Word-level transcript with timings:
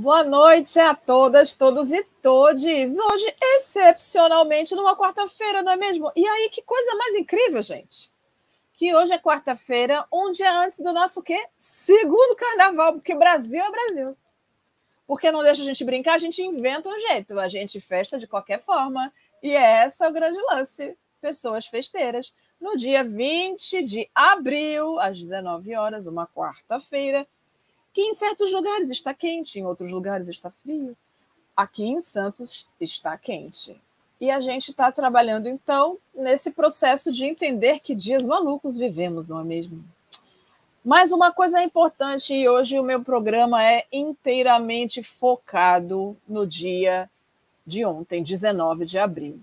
Boa 0.00 0.24
noite 0.24 0.80
a 0.80 0.94
todas, 0.94 1.52
todos 1.52 1.90
e 1.90 2.02
todes. 2.22 2.98
Hoje, 2.98 3.36
excepcionalmente, 3.38 4.74
numa 4.74 4.96
quarta-feira, 4.96 5.62
não 5.62 5.72
é 5.72 5.76
mesmo? 5.76 6.10
E 6.16 6.26
aí, 6.26 6.48
que 6.48 6.62
coisa 6.62 6.96
mais 6.96 7.16
incrível, 7.16 7.62
gente. 7.62 8.10
Que 8.72 8.94
hoje 8.94 9.12
é 9.12 9.18
quarta-feira, 9.18 10.06
um 10.10 10.32
dia 10.32 10.58
antes 10.58 10.78
do 10.78 10.90
nosso 10.94 11.22
quê? 11.22 11.46
Segundo 11.54 12.34
carnaval, 12.34 12.94
porque 12.94 13.14
Brasil 13.14 13.62
é 13.62 13.70
Brasil. 13.70 14.16
Porque 15.06 15.30
não 15.30 15.42
deixa 15.42 15.60
a 15.60 15.66
gente 15.66 15.84
brincar, 15.84 16.14
a 16.14 16.18
gente 16.18 16.42
inventa 16.42 16.88
um 16.88 16.98
jeito. 16.98 17.38
A 17.38 17.46
gente 17.46 17.78
festa 17.78 18.18
de 18.18 18.26
qualquer 18.26 18.62
forma. 18.62 19.12
E 19.42 19.54
é 19.54 19.84
esse 19.84 20.02
é 20.02 20.08
o 20.08 20.12
grande 20.12 20.40
lance. 20.50 20.96
Pessoas 21.20 21.66
festeiras. 21.66 22.32
No 22.58 22.74
dia 22.74 23.04
20 23.04 23.82
de 23.82 24.10
abril, 24.14 24.98
às 24.98 25.18
19 25.18 25.74
horas, 25.74 26.06
uma 26.06 26.26
quarta-feira, 26.26 27.28
que 27.92 28.02
em 28.02 28.14
certos 28.14 28.52
lugares 28.52 28.90
está 28.90 29.12
quente, 29.12 29.58
em 29.58 29.64
outros 29.64 29.90
lugares 29.90 30.28
está 30.28 30.50
frio. 30.50 30.96
Aqui 31.56 31.84
em 31.84 32.00
Santos 32.00 32.68
está 32.80 33.16
quente. 33.18 33.80
E 34.20 34.30
a 34.30 34.40
gente 34.40 34.70
está 34.70 34.92
trabalhando, 34.92 35.48
então, 35.48 35.98
nesse 36.14 36.50
processo 36.50 37.10
de 37.10 37.24
entender 37.24 37.80
que 37.80 37.94
dias 37.94 38.26
malucos 38.26 38.76
vivemos, 38.76 39.26
não 39.26 39.40
é 39.40 39.44
mesmo? 39.44 39.82
Mas 40.84 41.12
uma 41.12 41.32
coisa 41.32 41.62
importante, 41.62 42.34
e 42.34 42.48
hoje 42.48 42.78
o 42.78 42.84
meu 42.84 43.02
programa 43.02 43.62
é 43.62 43.86
inteiramente 43.92 45.02
focado 45.02 46.16
no 46.28 46.46
dia 46.46 47.10
de 47.66 47.84
ontem, 47.84 48.22
19 48.22 48.84
de 48.84 48.98
abril, 48.98 49.40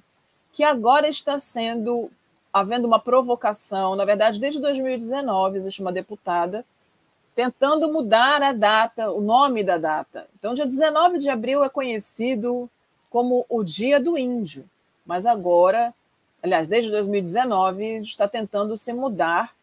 que 0.52 0.64
agora 0.64 1.08
está 1.08 1.38
sendo 1.38 2.12
havendo 2.52 2.88
uma 2.88 3.00
provocação, 3.00 3.96
na 3.96 4.04
verdade, 4.04 4.40
desde 4.40 4.60
2019 4.60 5.58
existe 5.58 5.82
uma 5.82 5.92
deputada 5.92 6.66
tentando 7.38 7.94
mudar 7.94 8.42
a 8.42 8.52
data, 8.52 9.12
o 9.12 9.22
nome 9.22 9.64
da 9.64 9.78
data. 9.78 10.28
Então, 10.40 10.56
dia 10.56 10.66
19 10.66 11.20
de 11.20 11.30
abril 11.30 11.64
é 11.64 11.70
conhecido 11.70 12.68
como 13.12 13.46
o 13.48 13.64
Dia 13.64 14.00
do 14.00 14.18
Índio, 14.18 14.68
mas 15.06 15.28
agora, 15.28 15.94
aliás, 16.42 16.68
desde 16.68 16.90
2019, 16.90 18.00
está 18.00 18.28
tentando 18.28 18.76
se 18.76 18.92
mudar 18.92 19.54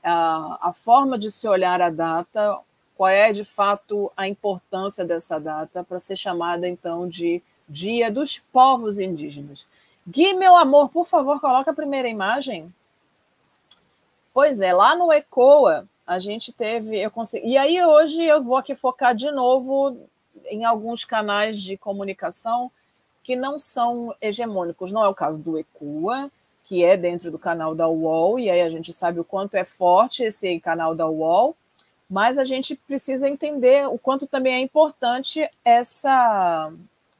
a, 0.00 0.68
a 0.68 0.72
forma 0.72 1.18
de 1.18 1.28
se 1.28 1.48
olhar 1.48 1.82
a 1.82 1.90
data, 1.90 2.60
qual 2.96 3.10
é 3.10 3.32
de 3.32 3.44
fato 3.44 4.12
a 4.16 4.28
importância 4.28 5.04
dessa 5.04 5.40
data 5.40 5.82
para 5.82 5.98
ser 5.98 6.14
chamada 6.14 6.68
então 6.68 7.08
de 7.08 7.42
Dia 7.68 8.12
dos 8.12 8.38
Povos 8.52 9.00
Indígenas. 9.00 9.66
Gui, 10.06 10.34
meu 10.34 10.54
amor, 10.54 10.88
por 10.88 11.04
favor, 11.04 11.40
coloca 11.40 11.72
a 11.72 11.74
primeira 11.74 12.08
imagem. 12.08 12.72
Pois 14.32 14.60
é, 14.60 14.72
lá 14.72 14.94
no 14.94 15.10
ECOA, 15.10 15.88
a 16.06 16.18
gente 16.18 16.52
teve, 16.52 17.00
eu 17.00 17.10
consegui, 17.10 17.48
e 17.48 17.56
aí 17.56 17.82
hoje 17.84 18.22
eu 18.22 18.42
vou 18.42 18.56
aqui 18.56 18.74
focar 18.74 19.14
de 19.14 19.30
novo 19.30 19.96
em 20.46 20.64
alguns 20.64 21.04
canais 21.04 21.60
de 21.62 21.76
comunicação 21.76 22.70
que 23.22 23.34
não 23.34 23.58
são 23.58 24.14
hegemônicos. 24.20 24.92
Não 24.92 25.02
é 25.02 25.08
o 25.08 25.14
caso 25.14 25.40
do 25.40 25.58
ECUA, 25.58 26.30
que 26.62 26.84
é 26.84 26.96
dentro 26.96 27.30
do 27.30 27.38
canal 27.38 27.74
da 27.74 27.88
UOL, 27.88 28.38
e 28.38 28.50
aí 28.50 28.60
a 28.60 28.70
gente 28.70 28.92
sabe 28.92 29.20
o 29.20 29.24
quanto 29.24 29.54
é 29.54 29.64
forte 29.64 30.22
esse 30.22 30.60
canal 30.60 30.94
da 30.94 31.06
UOL, 31.06 31.56
mas 32.08 32.38
a 32.38 32.44
gente 32.44 32.76
precisa 32.76 33.28
entender 33.28 33.86
o 33.88 33.98
quanto 33.98 34.26
também 34.26 34.54
é 34.54 34.60
importante 34.60 35.48
essa, 35.64 36.72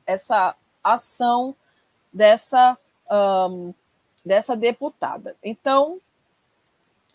essa 0.07 0.55
ação 0.83 1.55
dessa, 2.13 2.79
um, 3.51 3.73
dessa 4.25 4.55
deputada. 4.55 5.37
Então, 5.43 5.98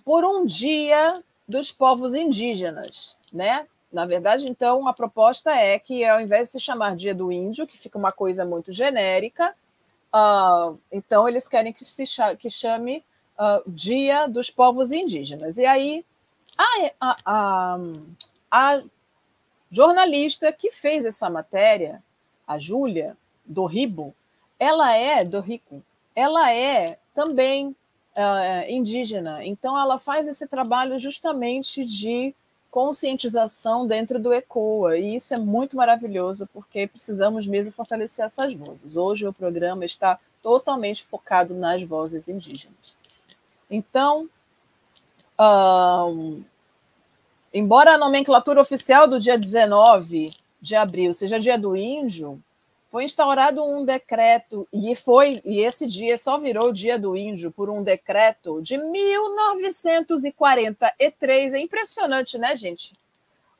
por 0.04 0.26
um 0.26 0.46
dia 0.46 1.24
dos 1.50 1.72
povos 1.72 2.14
indígenas, 2.14 3.18
né? 3.34 3.68
Na 3.92 4.06
verdade, 4.06 4.46
então, 4.48 4.88
a 4.88 4.94
proposta 4.94 5.52
é 5.52 5.80
que, 5.80 6.06
ao 6.06 6.22
invés 6.22 6.48
de 6.48 6.52
se 6.52 6.60
chamar 6.60 6.96
Dia 6.96 7.16
do 7.16 7.32
Índio, 7.32 7.66
que 7.66 7.76
fica 7.76 7.98
uma 7.98 8.12
coisa 8.12 8.46
muito 8.46 8.72
genérica, 8.72 9.56
uh, 10.14 10.78
então 10.92 11.28
eles 11.28 11.48
querem 11.48 11.74
que 11.74 11.84
se 11.84 12.06
chame, 12.06 12.38
que 12.38 12.52
chame 12.52 13.04
uh, 13.36 13.64
Dia 13.68 14.28
dos 14.28 14.52
Povos 14.52 14.92
Indígenas. 14.92 15.58
E 15.58 15.66
aí, 15.66 16.06
a, 16.56 16.92
a, 17.02 17.18
a, 17.26 17.80
a 18.52 18.84
jornalista 19.72 20.52
que 20.54 20.70
fez 20.70 21.04
essa 21.04 21.32
matéria, 21.32 22.04
a 22.46 22.60
Júlia 22.60 23.18
do 23.44 23.66
Ribo, 23.66 24.14
ela 24.60 24.96
é 24.96 25.24
do 25.24 25.40
Rico, 25.40 25.82
ela 26.16 26.54
é 26.54 27.00
também 27.16 27.76
uh, 28.20 28.70
indígena. 28.72 29.46
Então, 29.46 29.80
ela 29.80 29.98
faz 29.98 30.28
esse 30.28 30.46
trabalho 30.48 31.00
justamente 31.00 31.86
de 31.86 32.36
conscientização 32.70 33.88
dentro 33.88 34.20
do 34.20 34.32
ECOA, 34.32 34.98
e 34.98 35.16
isso 35.16 35.34
é 35.34 35.38
muito 35.38 35.76
maravilhoso, 35.76 36.48
porque 36.54 36.86
precisamos 36.86 37.48
mesmo 37.48 37.72
fortalecer 37.72 38.26
essas 38.26 38.54
vozes. 38.54 38.96
Hoje 38.96 39.26
o 39.28 39.34
programa 39.34 39.86
está 39.86 40.20
totalmente 40.44 41.04
focado 41.04 41.56
nas 41.56 41.82
vozes 41.82 42.28
indígenas. 42.28 42.94
Então, 43.72 44.30
um, 45.40 46.44
embora 47.52 47.94
a 47.94 47.98
nomenclatura 47.98 48.62
oficial 48.62 49.08
do 49.08 49.20
dia 49.20 49.38
19 49.38 50.30
de 50.62 50.76
abril 50.76 51.12
seja 51.12 51.40
dia 51.40 51.58
do 51.58 51.76
índio, 51.76 52.40
foi 52.92 53.04
instaurado 53.04 53.64
um 53.64 53.86
decreto 53.86 54.68
e 54.74 54.96
foi 54.96 55.40
e 55.46 55.62
esse 55.62 55.86
dia 55.86 56.18
só 56.18 56.40
virou 56.40 56.70
o 56.70 56.74
dia 56.74 56.98
do 56.98 57.16
índio 57.16 57.52
por 57.52 57.70
um 57.70 57.84
decreto 57.84 58.60
de 58.62 58.78
1943. 58.78 61.54
É 61.54 61.60
impressionante, 61.60 62.38
né, 62.38 62.56
gente? 62.56 62.94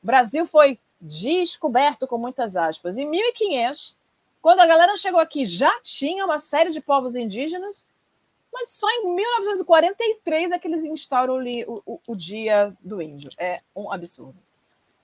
O 0.02 0.06
Brasil 0.06 0.46
foi 0.46 0.78
descoberto 1.00 2.06
com 2.06 2.18
muitas 2.18 2.56
aspas 2.56 2.98
em 2.98 3.06
1500, 3.06 3.96
quando 4.42 4.60
a 4.60 4.66
galera 4.66 4.96
chegou 4.96 5.20
aqui 5.20 5.46
já 5.46 5.80
tinha 5.80 6.24
uma 6.24 6.38
série 6.38 6.70
de 6.70 6.80
povos 6.80 7.14
indígenas, 7.14 7.86
mas 8.52 8.72
só 8.72 8.88
em 8.90 9.14
1943 9.14 10.50
é 10.50 10.58
que 10.58 10.66
eles 10.66 10.82
instauram 10.84 11.36
o, 11.36 11.82
o, 11.86 12.00
o 12.08 12.16
dia 12.16 12.76
do 12.80 13.00
índio. 13.00 13.30
É 13.38 13.60
um 13.76 13.92
absurdo. 13.92 14.36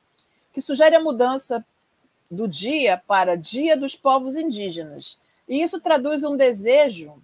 que 0.53 0.63
sugere 0.63 0.97
a 0.97 1.01
mudança 1.01 1.63
do 2.31 2.49
dia 2.49 3.03
para 3.07 3.37
Dia 3.37 3.77
dos 3.77 3.95
Povos 3.95 4.35
Indígenas. 4.37 5.19
E 5.49 5.63
isso 5.63 5.81
traduz 5.81 6.25
um 6.25 6.37
desejo 6.37 7.23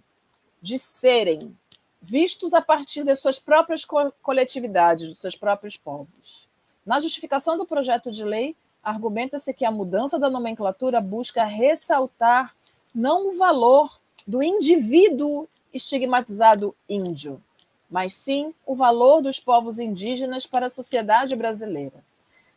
de 0.61 0.79
serem 0.79 1.53
vistos 2.01 2.53
a 2.53 2.61
partir 2.61 3.03
das 3.03 3.19
suas 3.19 3.39
próprias 3.39 3.83
coletividades, 4.21 5.07
dos 5.07 5.17
seus 5.17 5.35
próprios 5.35 5.75
povos. 5.77 6.47
Na 6.85 6.99
justificação 6.99 7.57
do 7.57 7.65
projeto 7.65 8.11
de 8.11 8.23
lei, 8.23 8.55
argumenta-se 8.85 9.51
que 9.51 9.65
a 9.65 9.71
mudança 9.71 10.19
da 10.19 10.29
nomenclatura 10.29 11.01
busca 11.01 11.43
ressaltar 11.43 12.55
não 12.93 13.29
o 13.29 13.37
valor 13.37 13.99
do 14.27 14.43
indivíduo 14.43 15.47
estigmatizado 15.73 16.75
índio, 16.87 17.41
mas 17.89 18.13
sim 18.13 18.53
o 18.65 18.75
valor 18.75 19.21
dos 19.21 19.39
povos 19.39 19.79
indígenas 19.79 20.45
para 20.45 20.67
a 20.67 20.69
sociedade 20.69 21.35
brasileira. 21.35 22.03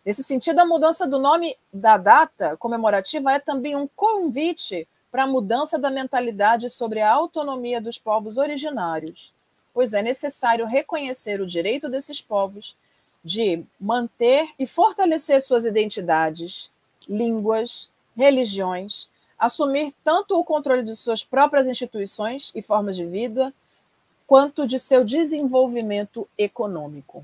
Nesse 0.05 0.23
sentido, 0.23 0.61
a 0.61 0.67
mudança 0.67 1.07
do 1.07 1.19
nome 1.19 1.57
da 1.73 1.97
data 1.97 2.57
comemorativa 2.59 3.33
é 3.33 3.39
também 3.39 3.75
um 3.75 3.89
convite 3.97 4.87
para 5.11 5.25
a 5.25 5.27
mudança 5.27 5.79
da 5.79 5.91
mentalidade 5.91 6.69
sobre 6.69 7.01
a 7.01 7.11
autonomia 7.11 7.81
dos 7.81 7.99
povos 7.99 8.37
originários, 8.37 9.33
pois 9.73 9.95
é 9.95 10.03
necessário 10.03 10.67
reconhecer 10.67 11.41
o 11.41 11.47
direito 11.47 11.89
desses 11.89 12.21
povos 12.21 12.77
de 13.29 13.63
manter 13.79 14.49
e 14.59 14.67
fortalecer 14.67 15.43
suas 15.43 15.67
identidades, 15.67 16.71
línguas, 17.07 17.91
religiões, 18.17 19.11
assumir 19.39 19.95
tanto 20.03 20.39
o 20.39 20.43
controle 20.43 20.83
de 20.83 20.97
suas 20.97 21.23
próprias 21.23 21.69
instituições 21.69 22.51
e 22.55 22.63
formas 22.63 22.97
de 22.97 23.05
vida, 23.05 23.53
quanto 24.27 24.67
de 24.67 24.79
seu 24.79 25.05
desenvolvimento 25.05 26.27
econômico. 26.39 27.23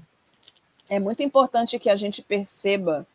É 0.91 1.01
muito 1.01 1.23
importante 1.23 1.79
que 1.79 1.89
a 1.89 1.97
gente 1.97 2.21
perceba 2.21 3.07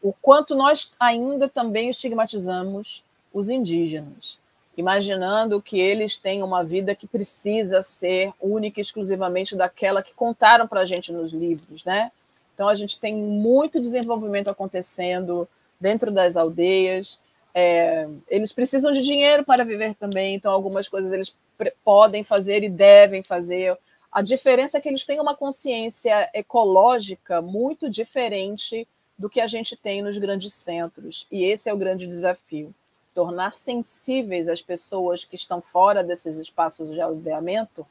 o 0.00 0.14
quanto 0.14 0.54
nós 0.54 0.92
ainda 0.98 1.50
também 1.50 1.90
estigmatizamos 1.90 3.04
os 3.30 3.50
indígenas, 3.50 4.38
imaginando 4.74 5.60
que 5.60 5.78
eles 5.78 6.16
têm 6.16 6.42
uma 6.42 6.64
vida 6.64 6.94
que 6.94 7.06
precisa 7.06 7.82
ser 7.82 8.32
única 8.40 8.80
e 8.80 8.82
exclusivamente 8.82 9.54
daquela 9.54 10.02
que 10.02 10.14
contaram 10.14 10.66
para 10.66 10.80
a 10.80 10.86
gente 10.86 11.12
nos 11.12 11.32
livros, 11.34 11.84
né? 11.84 12.10
Então, 12.58 12.68
a 12.68 12.74
gente 12.74 12.98
tem 12.98 13.14
muito 13.14 13.80
desenvolvimento 13.80 14.50
acontecendo 14.50 15.48
dentro 15.80 16.10
das 16.10 16.36
aldeias. 16.36 17.20
É, 17.54 18.08
eles 18.26 18.52
precisam 18.52 18.90
de 18.90 19.00
dinheiro 19.00 19.44
para 19.44 19.64
viver 19.64 19.94
também, 19.94 20.34
então, 20.34 20.50
algumas 20.50 20.88
coisas 20.88 21.12
eles 21.12 21.32
podem 21.84 22.24
fazer 22.24 22.64
e 22.64 22.68
devem 22.68 23.22
fazer. 23.22 23.78
A 24.10 24.22
diferença 24.22 24.76
é 24.76 24.80
que 24.80 24.88
eles 24.88 25.06
têm 25.06 25.20
uma 25.20 25.36
consciência 25.36 26.28
ecológica 26.34 27.40
muito 27.40 27.88
diferente 27.88 28.88
do 29.16 29.30
que 29.30 29.40
a 29.40 29.46
gente 29.46 29.76
tem 29.76 30.02
nos 30.02 30.18
grandes 30.18 30.52
centros, 30.52 31.28
e 31.30 31.44
esse 31.44 31.70
é 31.70 31.72
o 31.72 31.78
grande 31.78 32.08
desafio. 32.08 32.74
tornar 33.14 33.56
sensíveis 33.56 34.48
as 34.48 34.62
pessoas 34.62 35.24
que 35.24 35.36
estão 35.36 35.60
fora 35.60 36.02
desses 36.02 36.38
espaços 36.38 36.90
de 36.90 37.00
aldeamento 37.00 37.86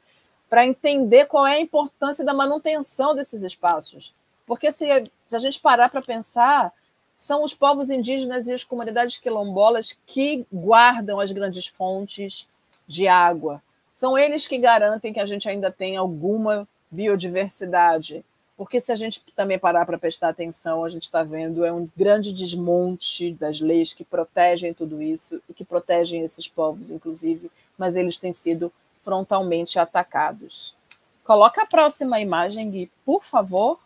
para 0.48 0.66
entender 0.66 1.24
qual 1.24 1.46
é 1.46 1.54
a 1.54 1.60
importância 1.60 2.22
da 2.22 2.34
manutenção 2.34 3.14
desses 3.14 3.42
espaços. 3.42 4.14
Porque 4.48 4.72
se, 4.72 4.86
se 5.28 5.36
a 5.36 5.38
gente 5.38 5.60
parar 5.60 5.90
para 5.90 6.00
pensar, 6.00 6.72
são 7.14 7.44
os 7.44 7.52
povos 7.52 7.90
indígenas 7.90 8.48
e 8.48 8.52
as 8.52 8.64
comunidades 8.64 9.18
quilombolas 9.18 9.96
que 10.06 10.46
guardam 10.50 11.20
as 11.20 11.30
grandes 11.30 11.66
fontes 11.66 12.48
de 12.86 13.06
água. 13.06 13.62
São 13.92 14.16
eles 14.16 14.48
que 14.48 14.56
garantem 14.56 15.12
que 15.12 15.20
a 15.20 15.26
gente 15.26 15.48
ainda 15.48 15.70
tem 15.70 15.96
alguma 15.96 16.66
biodiversidade. 16.90 18.24
Porque 18.56 18.80
se 18.80 18.90
a 18.90 18.96
gente 18.96 19.22
também 19.36 19.58
parar 19.58 19.84
para 19.84 19.98
prestar 19.98 20.30
atenção, 20.30 20.82
a 20.82 20.88
gente 20.88 21.02
está 21.02 21.22
vendo 21.22 21.64
é 21.64 21.72
um 21.72 21.88
grande 21.96 22.32
desmonte 22.32 23.32
das 23.34 23.60
leis 23.60 23.92
que 23.92 24.04
protegem 24.04 24.72
tudo 24.72 25.02
isso 25.02 25.40
e 25.48 25.52
que 25.52 25.64
protegem 25.64 26.22
esses 26.22 26.48
povos, 26.48 26.90
inclusive, 26.90 27.50
mas 27.76 27.94
eles 27.94 28.18
têm 28.18 28.32
sido 28.32 28.72
frontalmente 29.04 29.78
atacados. 29.78 30.74
Coloca 31.22 31.62
a 31.62 31.66
próxima 31.66 32.18
imagem, 32.20 32.70
Gui, 32.70 32.90
por 33.04 33.22
favor. 33.22 33.78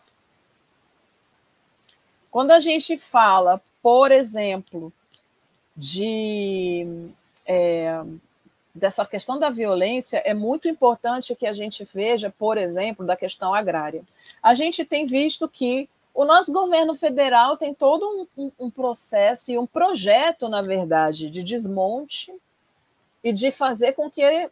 Quando 2.33 2.49
a 2.49 2.59
gente 2.59 2.97
fala, 2.97 3.61
por 3.79 4.11
exemplo, 4.11 4.91
de 5.77 7.11
é, 7.45 8.03
dessa 8.73 9.05
questão 9.05 9.37
da 9.37 9.51
violência, 9.51 10.17
é 10.25 10.33
muito 10.33 10.67
importante 10.67 11.35
que 11.35 11.45
a 11.45 11.53
gente 11.53 11.87
veja, 11.93 12.33
por 12.35 12.57
exemplo, 12.57 13.05
da 13.05 13.15
questão 13.15 13.53
agrária. 13.53 14.01
A 14.41 14.55
gente 14.55 14.83
tem 14.83 15.05
visto 15.05 15.47
que 15.47 15.87
o 16.11 16.25
nosso 16.25 16.51
governo 16.51 16.95
federal 16.95 17.55
tem 17.55 17.71
todo 17.71 18.27
um, 18.35 18.51
um, 18.59 18.71
processo 18.71 19.51
e 19.51 19.59
um 19.59 19.67
projeto, 19.67 20.49
na 20.49 20.63
verdade, 20.63 21.29
de 21.29 21.43
desmonte 21.43 22.33
e 23.23 23.31
de 23.31 23.51
fazer 23.51 23.93
com 23.93 24.09
que 24.09 24.25
uh, 24.25 24.49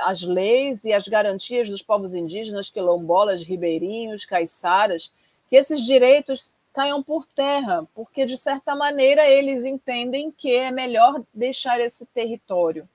as 0.00 0.20
leis 0.20 0.84
e 0.84 0.92
as 0.92 1.08
garantias 1.08 1.70
dos 1.70 1.80
povos 1.80 2.12
indígenas, 2.12 2.68
quilombolas, 2.68 3.42
ribeirinhos, 3.42 4.26
caiçaras, 4.26 5.10
que 5.48 5.56
esses 5.56 5.80
direitos 5.80 6.54
caiam 6.76 7.02
por 7.02 7.24
terra, 7.24 7.88
porque, 7.94 8.26
de 8.26 8.36
certa 8.36 8.76
maneira, 8.76 9.26
eles 9.26 9.64
entendem 9.64 10.30
que 10.30 10.54
é 10.54 10.70
melhor 10.70 11.22
deixar 11.32 11.80
esse 11.80 12.04
território 12.04 12.86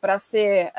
para 0.00 0.16
ser 0.16 0.72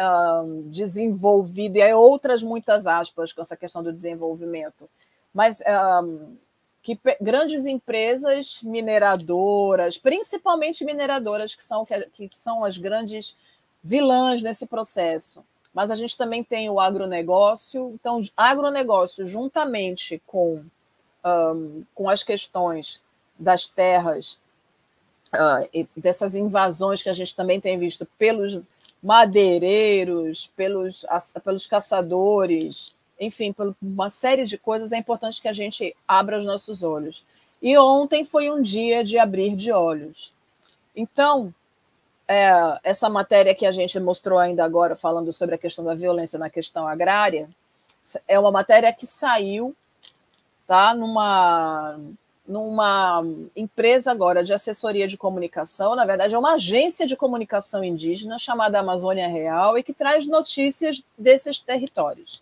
um, 0.43 0.67
desenvolvido, 0.67 1.77
e 1.77 1.83
aí 1.83 1.93
outras 1.93 2.41
muitas 2.41 2.87
aspas 2.87 3.31
com 3.31 3.43
essa 3.43 3.55
questão 3.55 3.83
do 3.83 3.93
desenvolvimento, 3.93 4.89
mas 5.31 5.61
um, 6.03 6.35
que 6.81 6.99
grandes 7.21 7.67
empresas 7.67 8.59
mineradoras, 8.63 9.99
principalmente 9.99 10.83
mineradoras, 10.83 11.53
que 11.53 11.63
são, 11.63 11.85
que, 11.85 12.27
que 12.27 12.39
são 12.39 12.63
as 12.63 12.75
grandes 12.75 13.37
vilãs 13.83 14.41
nesse 14.41 14.65
processo, 14.65 15.45
mas 15.71 15.91
a 15.91 15.95
gente 15.95 16.17
também 16.17 16.43
tem 16.43 16.71
o 16.71 16.79
agronegócio, 16.79 17.91
então, 17.93 18.19
agronegócio 18.35 19.27
juntamente 19.27 20.19
com 20.25 20.65
um, 21.23 21.83
com 21.93 22.09
as 22.09 22.23
questões 22.23 23.01
das 23.37 23.67
terras, 23.67 24.39
uh, 25.33 25.87
dessas 25.95 26.35
invasões 26.35 27.01
que 27.01 27.09
a 27.09 27.13
gente 27.13 27.35
também 27.35 27.59
tem 27.59 27.77
visto 27.77 28.05
pelos 28.17 28.59
madeireiros, 29.01 30.51
pelos, 30.55 31.05
pelos 31.43 31.65
caçadores, 31.65 32.93
enfim, 33.19 33.51
por 33.51 33.75
uma 33.81 34.09
série 34.09 34.45
de 34.45 34.57
coisas, 34.57 34.91
é 34.91 34.97
importante 34.97 35.41
que 35.41 35.47
a 35.47 35.53
gente 35.53 35.95
abra 36.07 36.37
os 36.37 36.45
nossos 36.45 36.83
olhos. 36.83 37.23
E 37.61 37.77
ontem 37.77 38.23
foi 38.25 38.49
um 38.49 38.61
dia 38.61 39.03
de 39.03 39.17
abrir 39.17 39.55
de 39.55 39.71
olhos. 39.71 40.33
Então, 40.95 41.53
é, 42.27 42.79
essa 42.83 43.09
matéria 43.09 43.53
que 43.53 43.65
a 43.65 43.71
gente 43.71 43.99
mostrou 43.99 44.39
ainda 44.39 44.63
agora, 44.63 44.95
falando 44.95 45.31
sobre 45.31 45.55
a 45.55 45.57
questão 45.57 45.85
da 45.85 45.93
violência 45.93 46.39
na 46.39 46.49
questão 46.49 46.87
agrária, 46.87 47.47
é 48.27 48.39
uma 48.39 48.51
matéria 48.51 48.91
que 48.91 49.05
saiu 49.05 49.75
tá? 50.71 50.93
numa, 50.93 51.99
numa 52.47 53.21
empresa 53.53 54.09
agora 54.09 54.41
de 54.41 54.53
assessoria 54.53 55.05
de 55.05 55.17
comunicação, 55.17 55.97
na 55.97 56.05
verdade 56.05 56.33
é 56.33 56.39
uma 56.39 56.53
agência 56.53 57.05
de 57.05 57.17
comunicação 57.17 57.83
indígena 57.83 58.37
chamada 58.37 58.79
Amazônia 58.79 59.27
Real 59.27 59.77
e 59.77 59.83
que 59.83 59.93
traz 59.93 60.25
notícias 60.25 61.03
desses 61.17 61.59
territórios. 61.59 62.41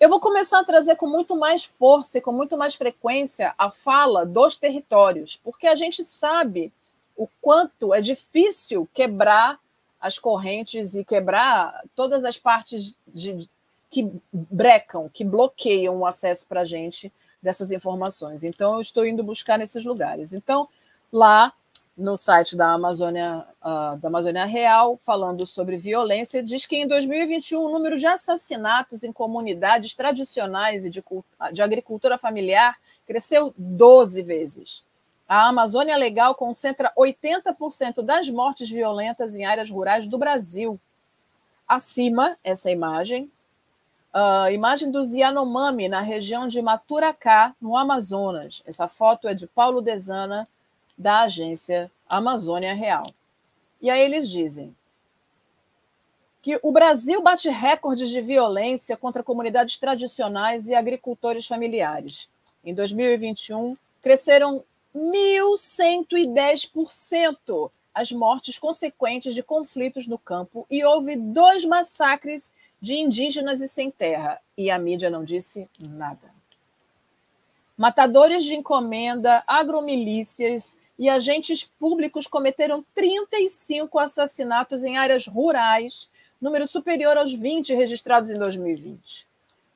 Eu 0.00 0.08
vou 0.08 0.18
começar 0.18 0.58
a 0.58 0.64
trazer 0.64 0.96
com 0.96 1.06
muito 1.06 1.36
mais 1.36 1.64
força 1.64 2.18
e 2.18 2.20
com 2.20 2.32
muito 2.32 2.58
mais 2.58 2.74
frequência 2.74 3.54
a 3.56 3.70
fala 3.70 4.26
dos 4.26 4.56
territórios, 4.56 5.38
porque 5.44 5.68
a 5.68 5.76
gente 5.76 6.02
sabe 6.02 6.72
o 7.16 7.28
quanto 7.40 7.94
é 7.94 8.00
difícil 8.00 8.88
quebrar 8.92 9.60
as 10.00 10.18
correntes 10.18 10.96
e 10.96 11.04
quebrar 11.04 11.84
todas 11.94 12.24
as 12.24 12.36
partes 12.36 12.96
de, 13.06 13.48
que 13.88 14.10
brecam, 14.32 15.08
que 15.08 15.22
bloqueiam 15.22 15.98
o 15.98 16.04
acesso 16.04 16.48
para 16.48 16.62
a 16.62 16.64
gente 16.64 17.12
dessas 17.44 17.70
informações. 17.70 18.42
Então, 18.42 18.74
eu 18.74 18.80
estou 18.80 19.06
indo 19.06 19.22
buscar 19.22 19.58
nesses 19.58 19.84
lugares. 19.84 20.32
Então, 20.32 20.66
lá 21.12 21.52
no 21.96 22.16
site 22.16 22.56
da 22.56 22.72
Amazônia, 22.72 23.46
uh, 23.60 23.96
da 23.98 24.08
Amazônia 24.08 24.46
Real, 24.46 24.98
falando 25.02 25.46
sobre 25.46 25.76
violência, 25.76 26.42
diz 26.42 26.66
que 26.66 26.74
em 26.74 26.88
2021 26.88 27.60
o 27.60 27.68
número 27.68 27.96
de 27.98 28.06
assassinatos 28.06 29.04
em 29.04 29.12
comunidades 29.12 29.94
tradicionais 29.94 30.84
e 30.84 30.90
de, 30.90 31.04
de 31.52 31.62
agricultura 31.62 32.18
familiar 32.18 32.76
cresceu 33.06 33.54
12 33.56 34.22
vezes. 34.22 34.84
A 35.28 35.48
Amazônia 35.48 35.96
Legal 35.96 36.34
concentra 36.34 36.92
80% 36.98 38.02
das 38.02 38.28
mortes 38.28 38.68
violentas 38.68 39.36
em 39.36 39.44
áreas 39.44 39.70
rurais 39.70 40.08
do 40.08 40.18
Brasil. 40.18 40.80
Acima, 41.68 42.36
essa 42.42 42.70
imagem, 42.70 43.30
Uh, 44.14 44.48
imagem 44.52 44.92
dos 44.92 45.12
Yanomami, 45.12 45.88
na 45.88 46.00
região 46.00 46.46
de 46.46 46.62
Maturacá, 46.62 47.52
no 47.60 47.76
Amazonas. 47.76 48.62
Essa 48.64 48.86
foto 48.86 49.26
é 49.26 49.34
de 49.34 49.48
Paulo 49.48 49.82
Dezana, 49.82 50.46
da 50.96 51.22
agência 51.22 51.90
Amazônia 52.08 52.72
Real. 52.74 53.02
E 53.82 53.90
aí 53.90 54.00
eles 54.00 54.30
dizem 54.30 54.72
que 56.40 56.60
o 56.62 56.70
Brasil 56.70 57.20
bate 57.20 57.48
recordes 57.48 58.08
de 58.08 58.20
violência 58.20 58.96
contra 58.96 59.24
comunidades 59.24 59.78
tradicionais 59.78 60.68
e 60.68 60.76
agricultores 60.76 61.46
familiares. 61.46 62.28
Em 62.64 62.72
2021, 62.72 63.76
cresceram 64.00 64.62
1.110% 64.94 67.68
as 67.92 68.12
mortes 68.12 68.56
consequentes 68.58 69.34
de 69.34 69.42
conflitos 69.42 70.06
no 70.06 70.18
campo 70.18 70.64
e 70.70 70.84
houve 70.84 71.16
dois 71.16 71.64
massacres 71.64 72.52
de 72.84 72.96
indígenas 72.96 73.62
e 73.62 73.66
sem 73.66 73.90
terra, 73.90 74.38
e 74.58 74.70
a 74.70 74.78
mídia 74.78 75.08
não 75.08 75.24
disse 75.24 75.66
nada. 75.88 76.34
Matadores 77.78 78.44
de 78.44 78.54
encomenda, 78.54 79.42
agromilícias 79.46 80.78
e 80.98 81.08
agentes 81.08 81.64
públicos 81.64 82.26
cometeram 82.26 82.84
35 82.94 83.98
assassinatos 83.98 84.84
em 84.84 84.98
áreas 84.98 85.26
rurais, 85.26 86.10
número 86.38 86.66
superior 86.66 87.16
aos 87.16 87.32
20 87.32 87.72
registrados 87.72 88.30
em 88.30 88.38
2020. 88.38 89.26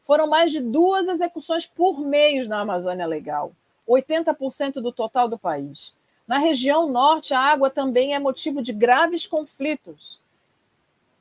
Foram 0.05 0.27
mais 0.27 0.53
de 0.53 0.61
duas 0.61 1.09
execuções 1.09 1.65
por 1.65 1.99
mês 2.01 2.47
na 2.47 2.61
Amazônia 2.61 3.07
Legal, 3.07 3.53
80% 3.89 4.83
do 4.83 4.93
total 4.93 5.31
do 5.31 5.39
país. 5.39 5.95
Na 6.27 6.37
região 6.37 6.87
norte, 6.87 7.33
a 7.33 7.41
água 7.41 7.71
também 7.71 8.15
é 8.15 8.19
motivo 8.19 8.61
de 8.61 8.75
graves 8.75 9.27
conflitos 9.27 10.21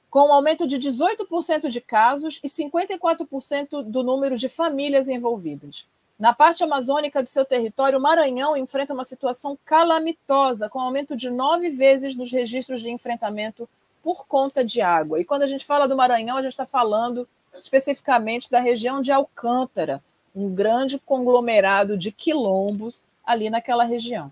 com 0.10 0.28
um 0.28 0.32
aumento 0.32 0.66
de 0.66 0.78
18% 0.78 1.70
de 1.70 1.82
casos 1.82 2.40
e 2.44 2.48
54% 2.48 3.84
do 3.84 4.04
número 4.04 4.38
de 4.38 4.48
famílias 4.48 5.10
envolvidas. 5.10 5.86
Na 6.18 6.34
parte 6.34 6.64
amazônica 6.64 7.22
de 7.22 7.30
seu 7.30 7.46
território, 7.46 8.00
o 8.00 8.02
Maranhão 8.02 8.58
enfrenta 8.58 8.94
uma 8.94 9.06
situação 9.06 9.58
calamitosa, 9.64 10.68
com 10.68 10.80
aumento 10.80 11.16
de 11.16 11.30
nove 11.30 11.70
vezes 11.70 12.16
nos 12.16 12.32
registros 12.32 12.82
de 12.82 12.90
enfrentamento 12.90 13.70
por 14.02 14.26
conta 14.26 14.64
de 14.64 14.82
água. 14.82 15.20
E 15.20 15.26
quando 15.26 15.44
a 15.44 15.48
gente 15.48 15.66
fala 15.66 15.88
do 15.88 15.96
Maranhão, 15.96 16.38
a 16.38 16.42
gente 16.42 16.52
está 16.52 16.66
falando 16.66 17.28
especificamente 17.62 18.50
da 18.50 18.60
região 18.60 19.02
de 19.02 19.12
Alcântara, 19.12 20.02
um 20.36 20.50
grande 20.50 21.00
conglomerado 21.00 21.98
de 21.98 22.12
quilombos 22.12 23.06
ali 23.24 23.50
naquela 23.50 23.84
região. 23.84 24.32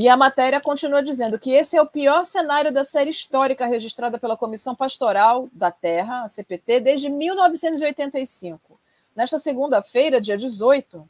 E 0.00 0.08
a 0.08 0.16
matéria 0.16 0.60
continua 0.60 1.02
dizendo 1.02 1.40
que 1.40 1.50
esse 1.50 1.76
é 1.76 1.82
o 1.82 1.86
pior 1.86 2.24
cenário 2.24 2.70
da 2.70 2.84
série 2.84 3.10
histórica 3.10 3.66
registrada 3.66 4.16
pela 4.16 4.36
Comissão 4.36 4.72
Pastoral 4.72 5.48
da 5.52 5.72
Terra, 5.72 6.22
a 6.22 6.28
CPT, 6.28 6.78
desde 6.78 7.10
1985. 7.10 8.78
Nesta 9.16 9.40
segunda-feira, 9.40 10.20
dia 10.20 10.38
18, 10.38 11.04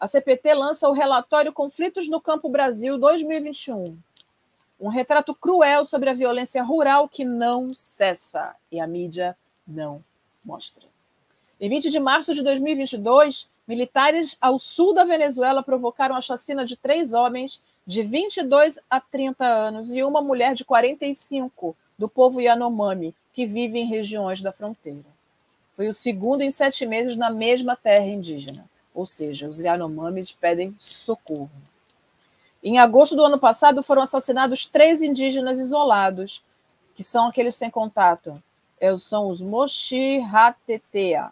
a 0.00 0.08
CPT 0.08 0.52
lança 0.52 0.88
o 0.88 0.92
relatório 0.92 1.52
Conflitos 1.52 2.08
no 2.08 2.20
Campo 2.20 2.48
Brasil 2.48 2.98
2021. 2.98 3.96
Um 4.80 4.88
retrato 4.88 5.32
cruel 5.32 5.84
sobre 5.84 6.10
a 6.10 6.12
violência 6.12 6.60
rural 6.64 7.08
que 7.08 7.24
não 7.24 7.72
cessa 7.72 8.56
e 8.68 8.80
a 8.80 8.86
mídia 8.88 9.36
não 9.64 10.02
mostra. 10.44 10.82
Em 11.60 11.68
20 11.68 11.88
de 11.88 12.00
março 12.00 12.34
de 12.34 12.42
2022, 12.42 13.48
militares 13.64 14.36
ao 14.40 14.58
sul 14.58 14.92
da 14.92 15.04
Venezuela 15.04 15.62
provocaram 15.62 16.16
a 16.16 16.20
chacina 16.20 16.64
de 16.64 16.76
três 16.76 17.12
homens 17.12 17.62
de 17.86 18.02
22 18.02 18.78
a 18.88 19.00
30 19.00 19.44
anos, 19.44 19.92
e 19.92 20.02
uma 20.02 20.22
mulher 20.22 20.54
de 20.54 20.64
45, 20.64 21.76
do 21.98 22.08
povo 22.08 22.40
Yanomami, 22.40 23.14
que 23.32 23.46
vive 23.46 23.78
em 23.78 23.86
regiões 23.86 24.40
da 24.40 24.52
fronteira. 24.52 25.04
Foi 25.76 25.88
o 25.88 25.94
segundo 25.94 26.42
em 26.42 26.50
sete 26.50 26.86
meses 26.86 27.16
na 27.16 27.30
mesma 27.30 27.76
terra 27.76 28.06
indígena, 28.06 28.64
ou 28.94 29.04
seja, 29.04 29.48
os 29.48 29.58
Yanomamis 29.58 30.32
pedem 30.32 30.74
socorro. 30.78 31.50
Em 32.62 32.78
agosto 32.78 33.14
do 33.14 33.24
ano 33.24 33.38
passado 33.38 33.82
foram 33.82 34.02
assassinados 34.02 34.64
três 34.64 35.02
indígenas 35.02 35.58
isolados, 35.58 36.42
que 36.94 37.04
são 37.04 37.28
aqueles 37.28 37.54
sem 37.54 37.70
contato. 37.70 38.42
É, 38.80 38.96
são 38.96 39.28
os 39.28 39.42
Moshi-Hatetea. 39.42 41.30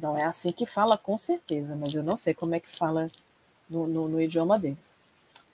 Não 0.00 0.16
é 0.16 0.24
assim 0.24 0.52
que 0.52 0.64
fala, 0.64 0.96
com 0.96 1.18
certeza, 1.18 1.76
mas 1.76 1.94
eu 1.94 2.02
não 2.02 2.16
sei 2.16 2.32
como 2.32 2.54
é 2.54 2.60
que 2.60 2.68
fala 2.68 3.10
no, 3.68 3.86
no, 3.86 4.08
no 4.08 4.20
idioma 4.20 4.58
deles. 4.58 4.98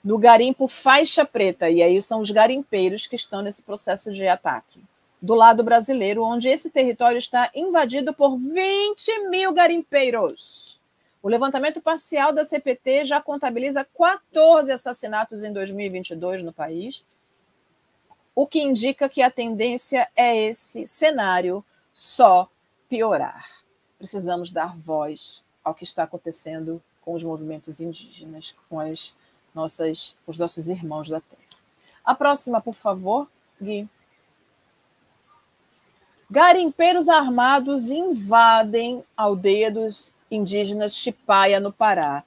No 0.03 0.17
garimpo 0.17 0.67
Faixa 0.67 1.23
Preta, 1.23 1.69
e 1.69 1.81
aí 1.81 2.01
são 2.01 2.19
os 2.19 2.29
garimpeiros 2.29 3.07
que 3.07 3.15
estão 3.15 3.41
nesse 3.41 3.61
processo 3.61 4.11
de 4.11 4.27
ataque. 4.27 4.83
Do 5.21 5.33
lado 5.33 5.63
brasileiro, 5.63 6.25
onde 6.25 6.49
esse 6.49 6.69
território 6.69 7.17
está 7.17 7.49
invadido 7.55 8.13
por 8.13 8.37
20 8.37 9.29
mil 9.29 9.53
garimpeiros. 9.53 10.81
O 11.21 11.29
levantamento 11.29 11.81
parcial 11.81 12.33
da 12.33 12.43
CPT 12.43 13.05
já 13.05 13.21
contabiliza 13.21 13.87
14 13.97 14.73
assassinatos 14.73 15.41
em 15.41 15.53
2022 15.53 16.43
no 16.43 16.51
país, 16.51 17.05
o 18.35 18.45
que 18.45 18.61
indica 18.61 19.07
que 19.07 19.21
a 19.21 19.31
tendência 19.31 20.09
é 20.17 20.35
esse 20.35 20.85
cenário 20.85 21.63
só 21.93 22.49
piorar. 22.89 23.47
Precisamos 23.97 24.51
dar 24.51 24.77
voz 24.77 25.45
ao 25.63 25.73
que 25.73 25.85
está 25.85 26.03
acontecendo 26.03 26.83
com 26.99 27.13
os 27.13 27.23
movimentos 27.23 27.79
indígenas, 27.79 28.53
com 28.69 28.81
as 28.81 29.15
nossas, 29.53 30.15
os 30.25 30.37
nossos 30.37 30.69
irmãos 30.69 31.09
da 31.09 31.21
terra. 31.21 31.41
A 32.03 32.13
próxima, 32.13 32.61
por 32.61 32.73
favor, 32.73 33.27
Gui. 33.61 33.87
Garimpeiros 36.29 37.09
armados 37.09 37.89
invadem 37.89 39.03
aldeia 39.15 39.71
dos 39.71 40.15
indígenas 40.31 40.95
Chipaia, 40.95 41.59
no 41.59 41.71
Pará. 41.71 42.23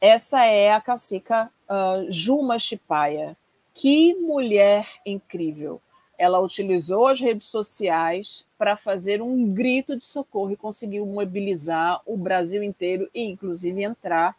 Essa 0.00 0.44
é 0.46 0.72
a 0.72 0.80
cacica 0.80 1.50
uh, 1.68 2.10
Juma 2.10 2.58
Chipaia. 2.58 3.36
Que 3.74 4.14
mulher 4.14 4.88
incrível! 5.04 5.80
Ela 6.18 6.40
utilizou 6.40 7.06
as 7.06 7.20
redes 7.20 7.48
sociais 7.48 8.44
para 8.56 8.76
fazer 8.76 9.20
um 9.20 9.52
grito 9.52 9.96
de 9.96 10.06
socorro 10.06 10.52
e 10.52 10.56
conseguiu 10.56 11.04
mobilizar 11.04 12.00
o 12.06 12.16
Brasil 12.16 12.62
inteiro 12.62 13.08
e, 13.14 13.24
inclusive, 13.24 13.82
entrar 13.82 14.36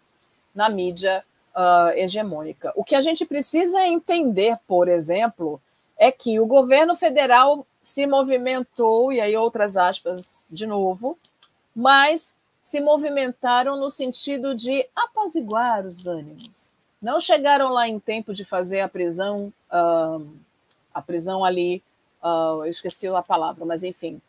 na 0.53 0.69
mídia 0.69 1.25
uh, 1.55 1.89
hegemônica. 1.95 2.71
O 2.75 2.83
que 2.83 2.95
a 2.95 3.01
gente 3.01 3.25
precisa 3.25 3.85
entender, 3.85 4.57
por 4.67 4.87
exemplo, 4.87 5.61
é 5.97 6.11
que 6.11 6.39
o 6.39 6.45
governo 6.45 6.95
federal 6.95 7.65
se 7.81 8.07
movimentou, 8.07 9.11
e 9.11 9.19
aí 9.19 9.35
outras 9.35 9.77
aspas 9.77 10.49
de 10.51 10.65
novo, 10.65 11.17
mas 11.75 12.35
se 12.61 12.79
movimentaram 12.79 13.77
no 13.77 13.89
sentido 13.89 14.55
de 14.55 14.87
apaziguar 14.95 15.85
os 15.85 16.07
ânimos. 16.07 16.73
Não 17.01 17.19
chegaram 17.19 17.69
lá 17.69 17.87
em 17.87 17.99
tempo 17.99 18.33
de 18.33 18.45
fazer 18.45 18.79
a 18.79 18.87
prisão, 18.87 19.51
uh, 19.69 20.25
a 20.93 21.01
prisão 21.01 21.43
ali, 21.43 21.83
uh, 22.23 22.63
eu 22.63 22.71
esqueci 22.71 23.07
a 23.07 23.21
palavra, 23.21 23.65
mas 23.65 23.83
enfim, 23.83 24.21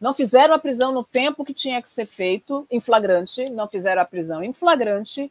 não 0.00 0.14
fizeram 0.14 0.54
a 0.54 0.58
prisão 0.58 0.90
no 0.90 1.04
tempo 1.04 1.44
que 1.44 1.52
tinha 1.52 1.82
que 1.82 1.88
ser 1.88 2.06
feito, 2.06 2.66
em 2.70 2.80
flagrante, 2.80 3.44
não 3.50 3.68
fizeram 3.68 4.00
a 4.00 4.06
prisão 4.06 4.42
em 4.42 4.52
flagrante, 4.52 5.30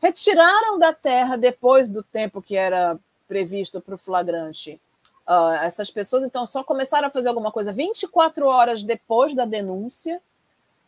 retiraram 0.00 0.78
da 0.78 0.92
terra 0.92 1.36
depois 1.36 1.88
do 1.88 2.02
tempo 2.02 2.42
que 2.42 2.56
era 2.56 2.98
previsto 3.26 3.80
para 3.80 3.94
o 3.94 3.98
flagrante. 3.98 4.80
Uh, 5.26 5.54
essas 5.62 5.90
pessoas, 5.90 6.24
então, 6.24 6.46
só 6.46 6.62
começaram 6.62 7.08
a 7.08 7.10
fazer 7.10 7.28
alguma 7.28 7.50
coisa 7.50 7.72
24 7.72 8.46
horas 8.46 8.84
depois 8.84 9.34
da 9.34 9.44
denúncia, 9.44 10.22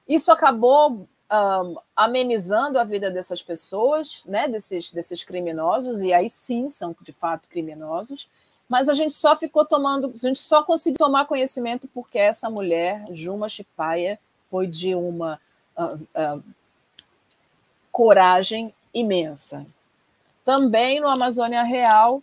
isso 0.08 0.30
acabou 0.30 1.08
um, 1.30 1.76
amenizando 1.94 2.78
a 2.78 2.84
vida 2.84 3.10
dessas 3.10 3.42
pessoas, 3.42 4.22
né, 4.24 4.48
desses, 4.48 4.90
desses 4.92 5.24
criminosos, 5.24 6.02
e 6.02 6.12
aí 6.12 6.30
sim 6.30 6.68
são 6.68 6.94
de 7.02 7.12
fato 7.12 7.48
criminosos, 7.48 8.30
mas 8.68 8.88
a 8.88 8.94
gente 8.94 9.14
só 9.14 9.36
ficou 9.36 9.64
tomando, 9.64 10.12
a 10.14 10.26
gente 10.26 10.38
só 10.38 10.62
conseguiu 10.62 10.98
tomar 10.98 11.26
conhecimento 11.26 11.88
porque 11.88 12.18
essa 12.18 12.48
mulher, 12.48 13.04
Juma 13.12 13.48
Chipaia, 13.48 14.18
foi 14.50 14.66
de 14.66 14.94
uma 14.94 15.40
uh, 15.76 15.94
uh, 15.94 16.44
coragem 17.90 18.74
imensa. 19.00 19.66
Também 20.44 21.00
no 21.00 21.08
Amazônia 21.08 21.62
Real, 21.62 22.22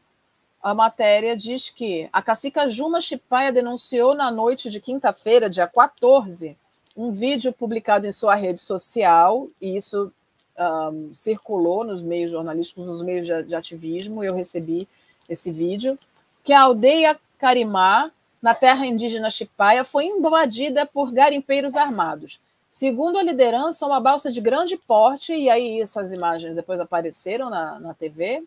a 0.61 0.73
matéria 0.73 1.37
diz 1.37 1.69
que 1.69 2.09
a 2.11 2.21
cacica 2.21 2.67
Juma 2.67 2.99
Chipaia 2.99 3.51
denunciou 3.51 4.15
na 4.15 4.31
noite 4.31 4.69
de 4.69 4.81
quinta-feira, 4.81 5.49
dia 5.49 5.67
14, 5.67 6.57
um 6.97 7.11
vídeo 7.11 7.53
publicado 7.53 8.07
em 8.07 8.11
sua 8.11 8.33
rede 8.33 8.59
social, 8.59 9.47
e 9.61 9.77
isso 9.77 10.11
um, 10.57 11.13
circulou 11.13 11.83
nos 11.83 12.01
meios 12.01 12.31
jornalísticos, 12.31 12.85
nos 12.85 13.03
meios 13.03 13.27
de, 13.27 13.43
de 13.43 13.55
ativismo, 13.55 14.23
eu 14.23 14.33
recebi 14.33 14.87
esse 15.29 15.51
vídeo, 15.51 15.99
que 16.43 16.53
a 16.53 16.61
aldeia 16.61 17.19
Carimá, 17.37 18.11
na 18.41 18.55
terra 18.55 18.85
indígena 18.85 19.29
Chipaia, 19.29 19.83
foi 19.83 20.05
invadida 20.05 20.85
por 20.85 21.11
garimpeiros 21.11 21.75
armados. 21.75 22.39
Segundo 22.75 23.17
a 23.17 23.23
liderança, 23.23 23.85
uma 23.85 24.01
balsa 24.01 24.29
de 24.29 24.41
grande 24.41 24.75
porte, 24.75 25.33
e 25.33 25.49
aí 25.49 25.79
essas 25.79 26.11
imagens 26.11 26.57
depois 26.57 26.77
apareceram 26.77 27.49
na, 27.49 27.79
na 27.79 27.93
TV, 27.93 28.43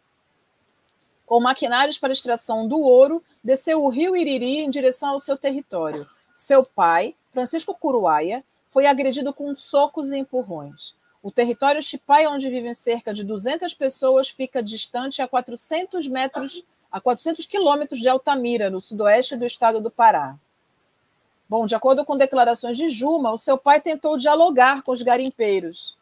com 1.25 1.41
maquinários 1.41 1.97
para 1.97 2.13
extração 2.13 2.69
do 2.69 2.79
ouro, 2.79 3.25
desceu 3.43 3.83
o 3.83 3.89
rio 3.89 4.15
Iriri 4.15 4.59
em 4.59 4.69
direção 4.69 5.13
ao 5.13 5.19
seu 5.19 5.35
território. 5.35 6.07
Seu 6.35 6.63
pai, 6.63 7.15
Francisco 7.33 7.75
Curuaia 7.75 8.45
foi 8.69 8.85
agredido 8.85 9.33
com 9.33 9.57
socos 9.57 10.13
e 10.13 10.19
empurrões. 10.19 10.95
O 11.23 11.33
território 11.33 11.81
Chipai, 11.81 12.27
onde 12.27 12.51
vivem 12.51 12.75
cerca 12.75 13.15
de 13.15 13.25
200 13.25 13.73
pessoas, 13.73 14.29
fica 14.29 14.63
distante 14.63 15.23
a 15.23 15.27
400 15.27 16.07
metros, 16.07 16.63
a 16.93 17.01
400 17.01 17.47
quilômetros 17.47 17.99
de 17.99 18.11
Altamira, 18.11 18.69
no 18.69 18.79
sudoeste 18.79 19.37
do 19.37 19.47
estado 19.47 19.81
do 19.81 19.91
Pará. 19.91 20.37
Bom, 21.49 21.65
de 21.65 21.75
acordo 21.75 22.05
com 22.05 22.17
declarações 22.17 22.77
de 22.77 22.89
Juma, 22.89 23.33
o 23.33 23.39
seu 23.39 23.57
pai 23.57 23.81
tentou 23.81 24.19
dialogar 24.19 24.83
com 24.83 24.93
os 24.93 25.01
garimpeiros, 25.01 25.97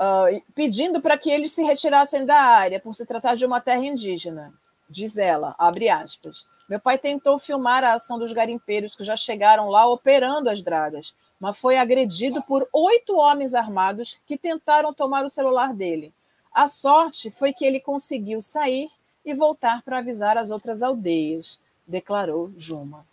uh, 0.00 0.42
pedindo 0.54 1.00
para 1.00 1.16
que 1.16 1.30
eles 1.30 1.52
se 1.52 1.62
retirassem 1.62 2.26
da 2.26 2.40
área, 2.40 2.80
por 2.80 2.92
se 2.94 3.06
tratar 3.06 3.36
de 3.36 3.46
uma 3.46 3.60
terra 3.60 3.84
indígena. 3.84 4.52
Diz 4.90 5.18
ela, 5.18 5.54
abre 5.56 5.88
aspas. 5.88 6.46
Meu 6.68 6.80
pai 6.80 6.98
tentou 6.98 7.38
filmar 7.38 7.84
a 7.84 7.94
ação 7.94 8.18
dos 8.18 8.32
garimpeiros 8.32 8.96
que 8.96 9.04
já 9.04 9.16
chegaram 9.16 9.68
lá 9.68 9.86
operando 9.86 10.50
as 10.50 10.62
dragas, 10.62 11.14
mas 11.38 11.56
foi 11.56 11.78
agredido 11.78 12.42
por 12.42 12.68
oito 12.72 13.16
homens 13.16 13.54
armados 13.54 14.18
que 14.26 14.36
tentaram 14.36 14.92
tomar 14.92 15.24
o 15.24 15.30
celular 15.30 15.72
dele. 15.72 16.12
A 16.52 16.66
sorte 16.66 17.30
foi 17.30 17.52
que 17.52 17.64
ele 17.64 17.78
conseguiu 17.78 18.42
sair 18.42 18.90
e 19.24 19.32
voltar 19.32 19.82
para 19.82 19.98
avisar 19.98 20.36
as 20.36 20.50
outras 20.50 20.82
aldeias, 20.82 21.60
declarou 21.86 22.52
Juma. 22.56 23.06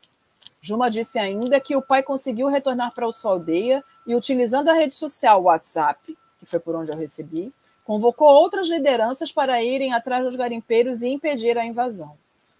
Juma 0.62 0.90
disse 0.90 1.18
ainda 1.18 1.60
que 1.60 1.76
o 1.76 1.82
pai 1.82 2.04
conseguiu 2.04 2.48
retornar 2.48 2.94
para 2.94 3.12
sua 3.12 3.32
aldeia 3.32 3.84
e, 4.06 4.14
utilizando 4.14 4.70
a 4.70 4.74
rede 4.74 4.96
social 4.96 5.44
WhatsApp, 5.44 6.18
que 6.40 6.46
foi 6.46 6.60
por 6.60 6.76
onde 6.76 6.92
eu 6.92 6.98
recebi, 6.98 7.54
convocou 7.86 8.28
outras 8.28 8.68
lideranças 8.68 9.32
para 9.32 9.64
irem 9.64 9.94
atrás 9.94 10.24
dos 10.24 10.36
garimpeiros 10.36 11.02
e 11.02 11.10
impedir 11.10 11.58
a 11.58 11.66
invasão. 11.66 12.16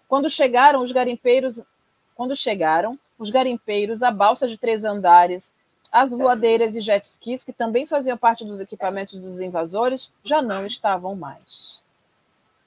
Quando 0.08 0.30
chegaram 0.30 0.82
os 0.82 0.92
garimpeiros, 0.92 1.62
quando 2.16 2.36
chegaram 2.36 2.98
os 3.18 3.30
garimpeiros, 3.30 4.02
a 4.02 4.10
balsa 4.10 4.48
de 4.48 4.58
três 4.58 4.84
andares, 4.84 5.54
as 5.92 6.12
voadeiras 6.12 6.76
e 6.76 6.82
jet 6.82 7.06
skis, 7.06 7.44
que 7.44 7.52
também 7.52 7.86
faziam 7.86 8.18
parte 8.18 8.46
dos 8.46 8.62
equipamentos 8.62 9.16
dos 9.16 9.40
invasores, 9.40 10.12
já 10.24 10.42
não 10.42 10.66
estavam 10.66 11.16
mais. 11.16 11.84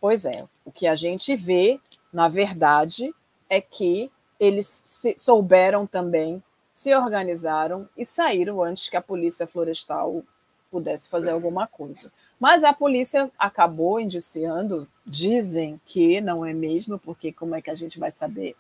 Pois 0.01 0.25
é, 0.25 0.45
o 0.65 0.71
que 0.71 0.87
a 0.87 0.95
gente 0.95 1.35
vê, 1.35 1.81
na 2.12 2.29
verdade, 2.29 3.15
é 3.49 3.61
que 3.61 4.11
eles 4.43 5.05
souberam 5.19 5.87
também, 5.87 6.43
se 6.73 6.93
organizaram 6.93 7.89
e 7.97 8.05
saíram 8.05 8.61
antes 8.61 8.89
que 8.89 8.97
a 8.97 9.01
polícia 9.01 9.47
florestal 9.47 10.25
pudesse 10.69 11.09
fazer 11.09 11.31
alguma 11.31 11.69
coisa. 11.69 12.13
Mas 12.41 12.65
a 12.65 12.73
polícia 12.73 13.31
acabou 13.39 14.01
indiciando, 14.01 14.89
dizem 15.07 15.81
que 15.87 16.21
não 16.21 16.45
é 16.45 16.53
mesmo, 16.53 16.99
porque 16.99 17.31
como 17.31 17.55
é 17.55 17.63
que 17.63 17.71
a 17.71 17.77
gente 17.77 18.01
vai 18.01 18.11
saber 18.11 18.57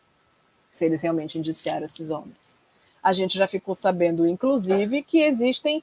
se 0.70 0.84
eles 0.84 1.02
realmente 1.02 1.36
indiciaram 1.36 1.84
esses 1.84 2.12
homens? 2.12 2.62
A 3.02 3.12
gente 3.12 3.36
já 3.36 3.48
ficou 3.48 3.74
sabendo, 3.74 4.24
inclusive, 4.24 5.02
que 5.02 5.22
existem, 5.22 5.82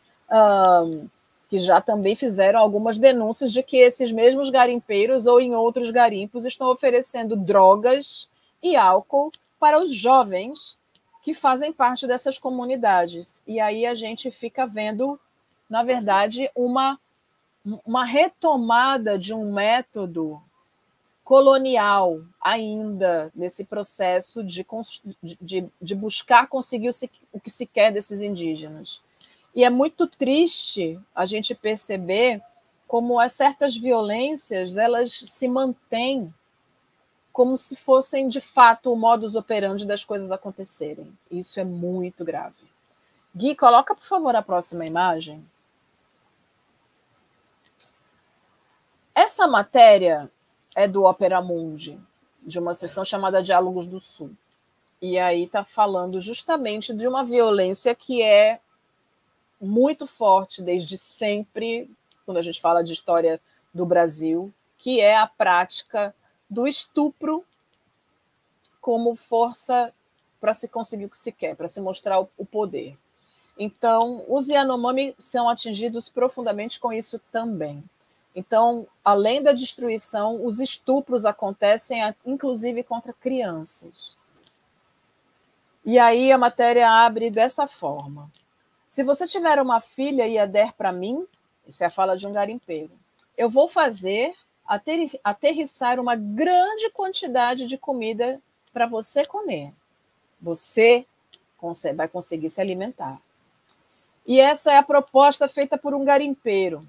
que 1.50 1.60
já 1.60 1.82
também 1.82 2.16
fizeram 2.16 2.62
algumas 2.62 2.98
denúncias 2.98 3.52
de 3.52 3.62
que 3.62 3.76
esses 3.76 4.14
mesmos 4.14 4.50
garimpeiros 4.50 5.26
ou 5.26 5.42
em 5.42 5.54
outros 5.54 5.92
garimpos 5.92 6.46
estão 6.46 6.72
oferecendo 6.72 7.36
drogas 7.36 8.30
e 8.64 8.78
álcool 8.78 9.30
para 9.60 9.80
os 9.80 9.94
jovens 9.94 10.78
que 11.22 11.34
fazem 11.34 11.74
parte 11.74 12.08
dessas 12.08 12.38
comunidades. 12.38 13.44
E 13.46 13.60
aí 13.60 13.86
a 13.86 13.94
gente 13.94 14.32
fica 14.32 14.66
vendo, 14.66 15.20
na 15.70 15.84
verdade, 15.84 16.50
uma 16.56 17.00
uma 17.86 18.06
retomada 18.06 19.20
de 19.20 19.34
um 19.34 19.52
método 19.52 20.42
colonial 21.24 22.22
ainda 22.42 23.32
nesse 23.36 23.64
processo 23.64 24.44
de, 24.44 24.66
de, 25.40 25.68
de 25.80 25.96
buscar 25.96 26.48
conseguir 26.48 26.90
o 27.32 27.40
que 27.40 27.52
se 27.52 27.68
quer 27.68 27.92
desses 27.92 28.22
indígenas. 28.22 29.04
E 29.54 29.64
é 29.64 29.70
muito 29.70 30.08
triste 30.08 31.00
a 31.14 31.26
gente 31.26 31.54
perceber 31.54 32.42
como 32.88 33.20
as 33.20 33.34
certas 33.34 33.76
violências 33.76 34.78
elas 34.78 35.12
se 35.12 35.48
mantêm 35.48 36.34
como 37.40 37.56
se 37.56 37.78
fossem 37.78 38.28
de 38.28 38.42
fato 38.42 38.92
o 38.92 38.98
modus 38.98 39.34
operandi 39.34 39.88
das 39.88 40.04
coisas 40.04 40.30
acontecerem. 40.30 41.18
Isso 41.32 41.58
é 41.58 41.64
muito 41.64 42.26
grave. 42.26 42.70
Gui, 43.34 43.56
coloca 43.56 43.96
por 43.96 44.04
favor 44.04 44.36
a 44.36 44.42
próxima 44.42 44.86
imagem. 44.86 45.50
Essa 49.16 49.48
matéria 49.48 50.30
é 50.76 50.86
do 50.86 51.06
Opera 51.06 51.42
Mundi, 51.42 51.98
de 52.44 52.60
uma 52.60 52.74
sessão 52.74 53.06
chamada 53.06 53.42
Diálogos 53.42 53.88
do 53.88 54.02
Sul. 54.02 54.32
E 55.02 55.18
aí 55.18 55.46
está 55.46 55.64
falando 55.64 56.20
justamente 56.20 56.94
de 56.94 57.08
uma 57.08 57.24
violência 57.24 57.96
que 57.96 58.22
é 58.22 58.60
muito 59.62 60.06
forte 60.06 60.62
desde 60.62 60.98
sempre, 60.98 61.90
quando 62.26 62.36
a 62.36 62.42
gente 62.42 62.60
fala 62.60 62.84
de 62.84 62.92
história 62.92 63.40
do 63.74 63.86
Brasil, 63.86 64.54
que 64.78 65.00
é 65.00 65.16
a 65.16 65.26
prática 65.26 66.14
do 66.50 66.68
estupro 66.68 67.46
como 68.82 69.16
força 69.16 69.94
para 70.40 70.54
se 70.54 70.68
conseguir 70.68 71.06
o 71.06 71.10
que 71.10 71.18
se 71.18 71.32
quer, 71.32 71.56
para 71.56 71.68
se 71.68 71.82
mostrar 71.82 72.20
o 72.20 72.46
poder. 72.46 72.98
Então, 73.58 74.24
os 74.28 74.48
Yanomami 74.48 75.14
são 75.20 75.50
atingidos 75.50 76.08
profundamente 76.08 76.80
com 76.80 76.94
isso 76.94 77.20
também. 77.30 77.84
Então, 78.34 78.88
além 79.04 79.44
da 79.44 79.52
destruição, 79.52 80.46
os 80.46 80.60
estupros 80.60 81.26
acontecem, 81.26 82.02
inclusive, 82.26 82.84
contra 82.84 83.12
crianças. 83.12 84.18
E 85.84 86.00
aí 86.00 86.32
a 86.32 86.38
matéria 86.38 86.90
abre 86.90 87.30
dessa 87.30 87.68
forma. 87.68 88.32
Se 88.88 89.04
você 89.04 89.28
tiver 89.28 89.62
uma 89.62 89.82
filha 89.82 90.28
e 90.28 90.38
a 90.38 90.46
der 90.46 90.74
para 90.74 90.92
mim, 90.92 91.26
isso 91.68 91.84
é 91.84 91.88
a 91.88 91.92
fala 91.92 92.16
de 92.16 92.28
um 92.28 92.32
garimpeiro, 92.32 92.92
eu 93.38 93.50
vou 93.50 93.68
fazer 93.68 94.34
aterrissar 95.24 96.00
uma 96.00 96.16
grande 96.16 96.92
quantidade 96.92 97.66
de 97.66 97.78
comida 97.78 98.40
para 98.72 98.86
você 98.86 99.26
comer. 99.26 99.74
Você 100.40 101.06
vai 101.96 102.08
conseguir 102.08 102.50
se 102.50 102.62
alimentar. 102.62 103.20
E 104.26 104.40
essa 104.40 104.72
é 104.72 104.78
a 104.78 104.84
proposta 104.84 105.50
feita 105.50 105.78
por 105.78 105.96
um 105.96 106.06
garimpeiro. 106.06 106.88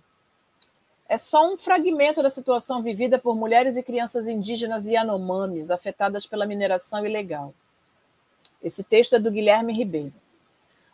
É 1.09 1.17
só 1.17 1.51
um 1.51 1.57
fragmento 1.57 2.23
da 2.23 2.29
situação 2.29 2.83
vivida 2.83 3.19
por 3.19 3.35
mulheres 3.35 3.77
e 3.77 3.83
crianças 3.83 4.29
indígenas 4.29 4.87
e 4.87 4.97
anomames 4.97 5.71
afetadas 5.71 6.27
pela 6.27 6.47
mineração 6.47 7.05
ilegal. 7.05 7.55
Esse 8.63 8.85
texto 8.85 9.17
é 9.17 9.19
do 9.19 9.31
Guilherme 9.31 9.73
Ribeiro. 9.73 10.13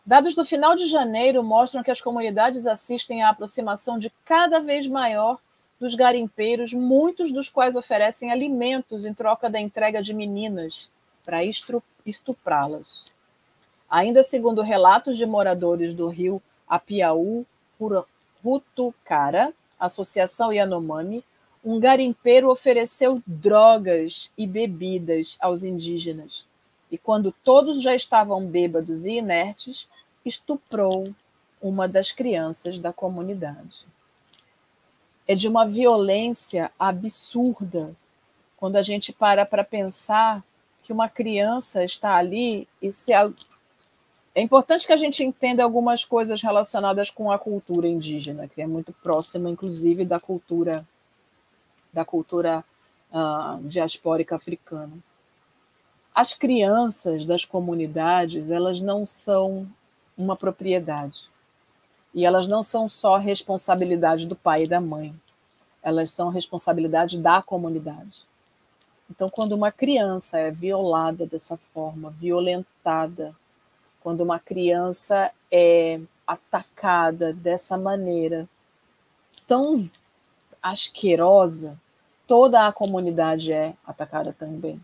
Dados 0.06 0.36
do 0.36 0.44
final 0.44 0.76
de 0.76 0.86
janeiro 0.86 1.42
mostram 1.42 1.82
que 1.82 1.90
as 1.90 2.00
comunidades 2.00 2.64
assistem 2.64 3.24
à 3.24 3.30
aproximação 3.30 3.98
de 3.98 4.08
cada 4.24 4.60
vez 4.60 4.86
maior 4.86 5.38
dos 5.78 5.94
garimpeiros, 5.94 6.72
muitos 6.72 7.30
dos 7.30 7.48
quais 7.48 7.76
oferecem 7.76 8.30
alimentos 8.30 9.04
em 9.04 9.12
troca 9.12 9.50
da 9.50 9.60
entrega 9.60 10.02
de 10.02 10.14
meninas 10.14 10.90
para 11.24 11.40
estuprá-las. 12.04 13.04
Ainda 13.88 14.22
segundo 14.22 14.62
relatos 14.62 15.16
de 15.16 15.26
moradores 15.26 15.92
do 15.92 16.08
rio 16.08 16.42
Apiaú, 16.66 17.44
Rutucara, 18.42 19.52
Associação 19.78 20.52
Yanomami, 20.52 21.22
um 21.64 21.78
garimpeiro 21.78 22.50
ofereceu 22.50 23.22
drogas 23.26 24.32
e 24.38 24.46
bebidas 24.46 25.36
aos 25.40 25.62
indígenas. 25.62 26.46
E 26.90 26.96
quando 26.96 27.34
todos 27.44 27.82
já 27.82 27.94
estavam 27.94 28.46
bêbados 28.46 29.04
e 29.04 29.12
inertes, 29.12 29.88
estuprou 30.24 31.12
uma 31.60 31.88
das 31.88 32.12
crianças 32.12 32.78
da 32.78 32.92
comunidade 32.92 33.86
é 35.26 35.34
de 35.34 35.48
uma 35.48 35.66
violência 35.66 36.70
absurda 36.78 37.94
quando 38.56 38.76
a 38.76 38.82
gente 38.82 39.12
para 39.12 39.44
para 39.44 39.64
pensar 39.64 40.42
que 40.82 40.92
uma 40.92 41.08
criança 41.08 41.84
está 41.84 42.14
ali 42.14 42.68
e 42.80 42.90
se 42.90 43.12
é 43.12 44.42
importante 44.42 44.86
que 44.86 44.92
a 44.92 44.98
gente 44.98 45.24
entenda 45.24 45.64
algumas 45.64 46.04
coisas 46.04 46.42
relacionadas 46.42 47.10
com 47.10 47.32
a 47.32 47.38
cultura 47.38 47.88
indígena, 47.88 48.46
que 48.46 48.60
é 48.60 48.66
muito 48.66 48.92
próxima, 48.92 49.48
inclusive, 49.48 50.04
da 50.04 50.20
cultura 50.20 50.86
da 51.92 52.04
cultura 52.04 52.62
uh, 53.10 53.62
diaspórica 53.66 54.36
africana. 54.36 54.92
As 56.14 56.34
crianças 56.34 57.24
das 57.24 57.44
comunidades, 57.44 58.50
elas 58.50 58.80
não 58.80 59.06
são 59.06 59.66
uma 60.16 60.36
propriedade. 60.36 61.30
E 62.16 62.24
elas 62.24 62.48
não 62.48 62.62
são 62.62 62.88
só 62.88 63.18
responsabilidade 63.18 64.26
do 64.26 64.34
pai 64.34 64.62
e 64.62 64.66
da 64.66 64.80
mãe, 64.80 65.14
elas 65.82 66.10
são 66.10 66.30
responsabilidade 66.30 67.18
da 67.18 67.42
comunidade. 67.42 68.26
Então, 69.10 69.28
quando 69.28 69.52
uma 69.52 69.70
criança 69.70 70.38
é 70.38 70.50
violada 70.50 71.26
dessa 71.26 71.58
forma, 71.58 72.08
violentada, 72.18 73.36
quando 74.00 74.22
uma 74.22 74.38
criança 74.38 75.30
é 75.52 76.00
atacada 76.26 77.34
dessa 77.34 77.76
maneira 77.76 78.48
tão 79.46 79.86
asquerosa, 80.62 81.78
toda 82.26 82.66
a 82.66 82.72
comunidade 82.72 83.52
é 83.52 83.74
atacada 83.86 84.32
também. 84.32 84.80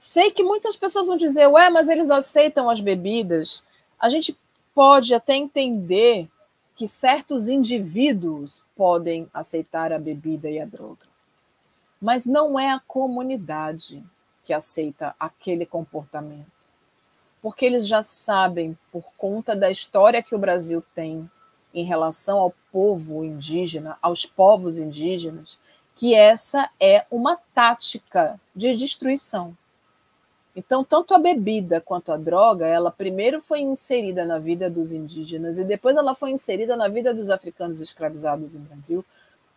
Sei 0.00 0.32
que 0.32 0.42
muitas 0.42 0.76
pessoas 0.76 1.06
vão 1.06 1.16
dizer, 1.16 1.46
ué, 1.46 1.70
mas 1.70 1.88
eles 1.88 2.10
aceitam 2.10 2.68
as 2.68 2.80
bebidas. 2.80 3.62
A 3.98 4.08
gente 4.08 4.36
pode 4.74 5.14
até 5.14 5.34
entender 5.34 6.28
que 6.74 6.88
certos 6.88 7.48
indivíduos 7.48 8.64
podem 8.74 9.28
aceitar 9.34 9.92
a 9.92 9.98
bebida 9.98 10.48
e 10.48 10.58
a 10.58 10.64
droga, 10.64 11.06
mas 12.00 12.24
não 12.24 12.58
é 12.58 12.70
a 12.70 12.80
comunidade 12.86 14.02
que 14.42 14.52
aceita 14.52 15.14
aquele 15.20 15.66
comportamento, 15.66 16.50
porque 17.42 17.66
eles 17.66 17.86
já 17.86 18.00
sabem, 18.02 18.78
por 18.90 19.04
conta 19.16 19.54
da 19.54 19.70
história 19.70 20.22
que 20.22 20.34
o 20.34 20.38
Brasil 20.38 20.82
tem 20.94 21.30
em 21.72 21.84
relação 21.84 22.38
ao 22.38 22.54
povo 22.72 23.24
indígena, 23.24 23.98
aos 24.00 24.24
povos 24.24 24.78
indígenas, 24.78 25.58
que 25.94 26.14
essa 26.14 26.70
é 26.80 27.04
uma 27.10 27.36
tática 27.54 28.40
de 28.56 28.74
destruição. 28.74 29.56
Então, 30.54 30.82
tanto 30.82 31.14
a 31.14 31.18
bebida 31.18 31.80
quanto 31.80 32.12
a 32.12 32.16
droga, 32.16 32.66
ela 32.66 32.90
primeiro 32.90 33.40
foi 33.40 33.60
inserida 33.60 34.24
na 34.24 34.38
vida 34.38 34.68
dos 34.68 34.92
indígenas 34.92 35.58
e 35.58 35.64
depois 35.64 35.96
ela 35.96 36.14
foi 36.14 36.30
inserida 36.30 36.76
na 36.76 36.88
vida 36.88 37.14
dos 37.14 37.30
africanos 37.30 37.80
escravizados 37.80 38.54
no 38.54 38.62
Brasil 38.62 39.04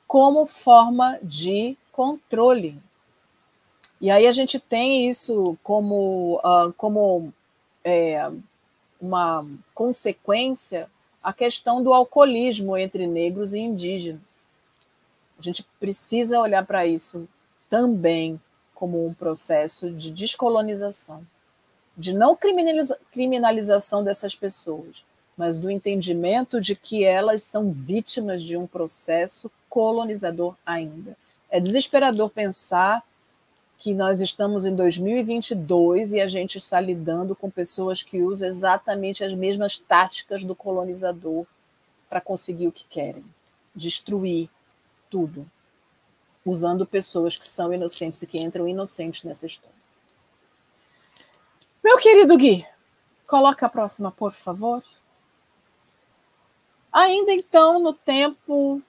como 0.08 0.46
forma 0.46 1.18
de 1.24 1.76
controle. 1.92 2.80
E 4.00 4.12
aí 4.12 4.28
a 4.28 4.32
gente 4.32 4.60
tem 4.60 5.10
isso 5.10 5.58
como, 5.64 6.38
uh, 6.40 6.72
como 6.78 7.34
é, 7.84 8.30
uma 9.02 9.46
consequência 9.74 10.90
a 11.24 11.32
questão 11.32 11.82
do 11.82 11.94
alcoolismo 11.94 12.78
entre 12.78 13.08
negros 13.08 13.54
e 13.54 13.60
indígenas. 13.60 14.50
A 15.40 15.42
gente 15.42 15.64
precisa 15.80 16.40
olhar 16.40 16.66
para 16.66 16.86
isso 16.86 17.28
também 17.70 18.40
como 18.74 19.06
um 19.06 19.14
processo 19.14 19.92
de 19.92 20.12
descolonização, 20.12 21.26
de 21.98 22.14
não 22.14 22.36
criminaliza 22.36 23.00
criminalização 23.12 24.04
dessas 24.04 24.36
pessoas, 24.36 25.04
mas 25.38 25.58
do 25.58 25.70
entendimento 25.70 26.60
de 26.60 26.76
que 26.76 27.04
elas 27.04 27.44
são 27.44 27.72
vítimas 27.72 28.44
de 28.44 28.58
um 28.58 28.68
processo 28.68 29.52
colonizador 29.70 30.56
ainda. 30.66 31.16
É 31.50 31.60
desesperador 31.60 32.30
pensar 32.30 33.04
que 33.78 33.94
nós 33.94 34.22
estamos 34.22 34.66
em 34.66 34.76
2022 34.76 36.14
e 36.14 36.22
a 36.22 36.28
gente 36.28 36.58
está 36.58 36.80
lidando 36.80 37.36
com 37.36 37.50
pessoas 37.50 38.02
que 38.02 38.22
usam 38.22 38.48
exatamente 38.48 39.24
as 39.24 39.34
mesmas 39.34 39.78
táticas 39.78 40.44
do 40.44 40.56
colonizador 40.56 41.46
para 42.10 42.22
conseguir 42.22 42.68
o 42.68 42.72
que 42.72 42.86
querem 42.86 43.26
destruir 43.76 44.50
tudo 45.10 45.46
usando 46.46 46.86
pessoas 46.86 47.38
que 47.38 47.46
são 47.46 47.74
inocentes 47.74 48.22
e 48.22 48.28
que 48.28 48.38
entram 48.38 48.68
inocentes 48.68 49.24
nessa 49.24 49.46
história. 49.46 49.76
Meu 51.84 51.98
querido 51.98 52.38
Gui, 52.38 52.66
coloca 53.28 53.66
a 53.66 53.70
próxima, 53.70 54.12
por 54.12 54.34
favor. 54.34 54.84
Ainda 56.92 57.34
então, 57.34 57.80
no 57.80 57.94
tempo, 57.94 58.82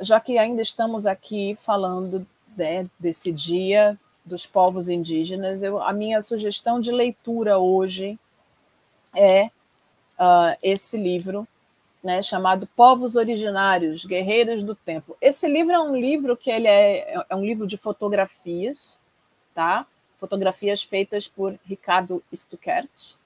já 0.00 0.20
que 0.20 0.38
ainda 0.38 0.62
estamos 0.62 1.06
aqui 1.06 1.54
falando 1.56 2.26
né, 2.56 2.88
desse 2.98 3.32
dia 3.32 3.98
dos 4.24 4.46
povos 4.46 4.88
indígenas, 4.88 5.62
eu, 5.62 5.82
a 5.82 5.92
minha 5.92 6.22
sugestão 6.22 6.78
de 6.78 6.92
leitura 6.92 7.58
hoje 7.58 8.18
é 9.14 9.46
uh, 9.46 10.56
esse 10.62 10.96
livro 10.96 11.46
né, 12.02 12.22
chamado 12.22 12.66
Povos 12.74 13.14
Originários, 13.14 14.04
Guerreiros 14.04 14.62
do 14.62 14.74
Tempo. 14.74 15.16
Esse 15.20 15.48
livro 15.48 15.72
é 15.72 15.80
um 15.80 15.96
livro 15.96 16.36
que 16.36 16.50
ele 16.50 16.66
é, 16.66 17.24
é 17.28 17.36
um 17.36 17.44
livro 17.44 17.66
de 17.66 17.76
fotografias, 17.76 18.98
tá? 19.54 19.86
Fotografias 20.18 20.82
feitas 20.82 21.28
por 21.28 21.58
Ricardo 21.64 22.22
Stuckert, 22.34 23.16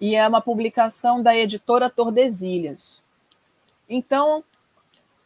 e 0.00 0.14
é 0.14 0.26
uma 0.26 0.40
publicação 0.40 1.22
da 1.22 1.36
editora 1.36 1.90
Tordesilhas. 1.90 3.02
Então, 3.88 4.44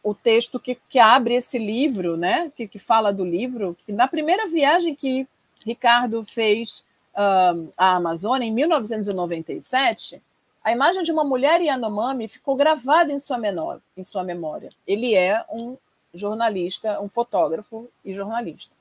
o 0.01 0.13
texto 0.13 0.59
que, 0.59 0.75
que 0.89 0.99
abre 0.99 1.35
esse 1.35 1.59
livro, 1.59 2.17
né, 2.17 2.51
que, 2.55 2.67
que 2.67 2.79
fala 2.79 3.13
do 3.13 3.23
livro, 3.23 3.75
que 3.85 3.91
na 3.91 4.07
primeira 4.07 4.47
viagem 4.47 4.95
que 4.95 5.27
Ricardo 5.65 6.25
fez 6.25 6.85
uh, 7.13 7.69
à 7.77 7.95
Amazônia, 7.95 8.47
em 8.47 8.51
1997, 8.51 10.21
a 10.63 10.71
imagem 10.71 11.03
de 11.03 11.11
uma 11.11 11.25
mulher 11.25 11.61
Yanomami 11.61 12.27
ficou 12.27 12.55
gravada 12.55 13.11
em 13.11 13.19
sua, 13.19 13.37
menor, 13.37 13.81
em 13.97 14.03
sua 14.03 14.23
memória. 14.23 14.69
Ele 14.87 15.13
é 15.13 15.43
um 15.51 15.75
jornalista, 16.13 17.01
um 17.01 17.09
fotógrafo 17.09 17.89
e 18.05 18.13
jornalista. 18.13 18.71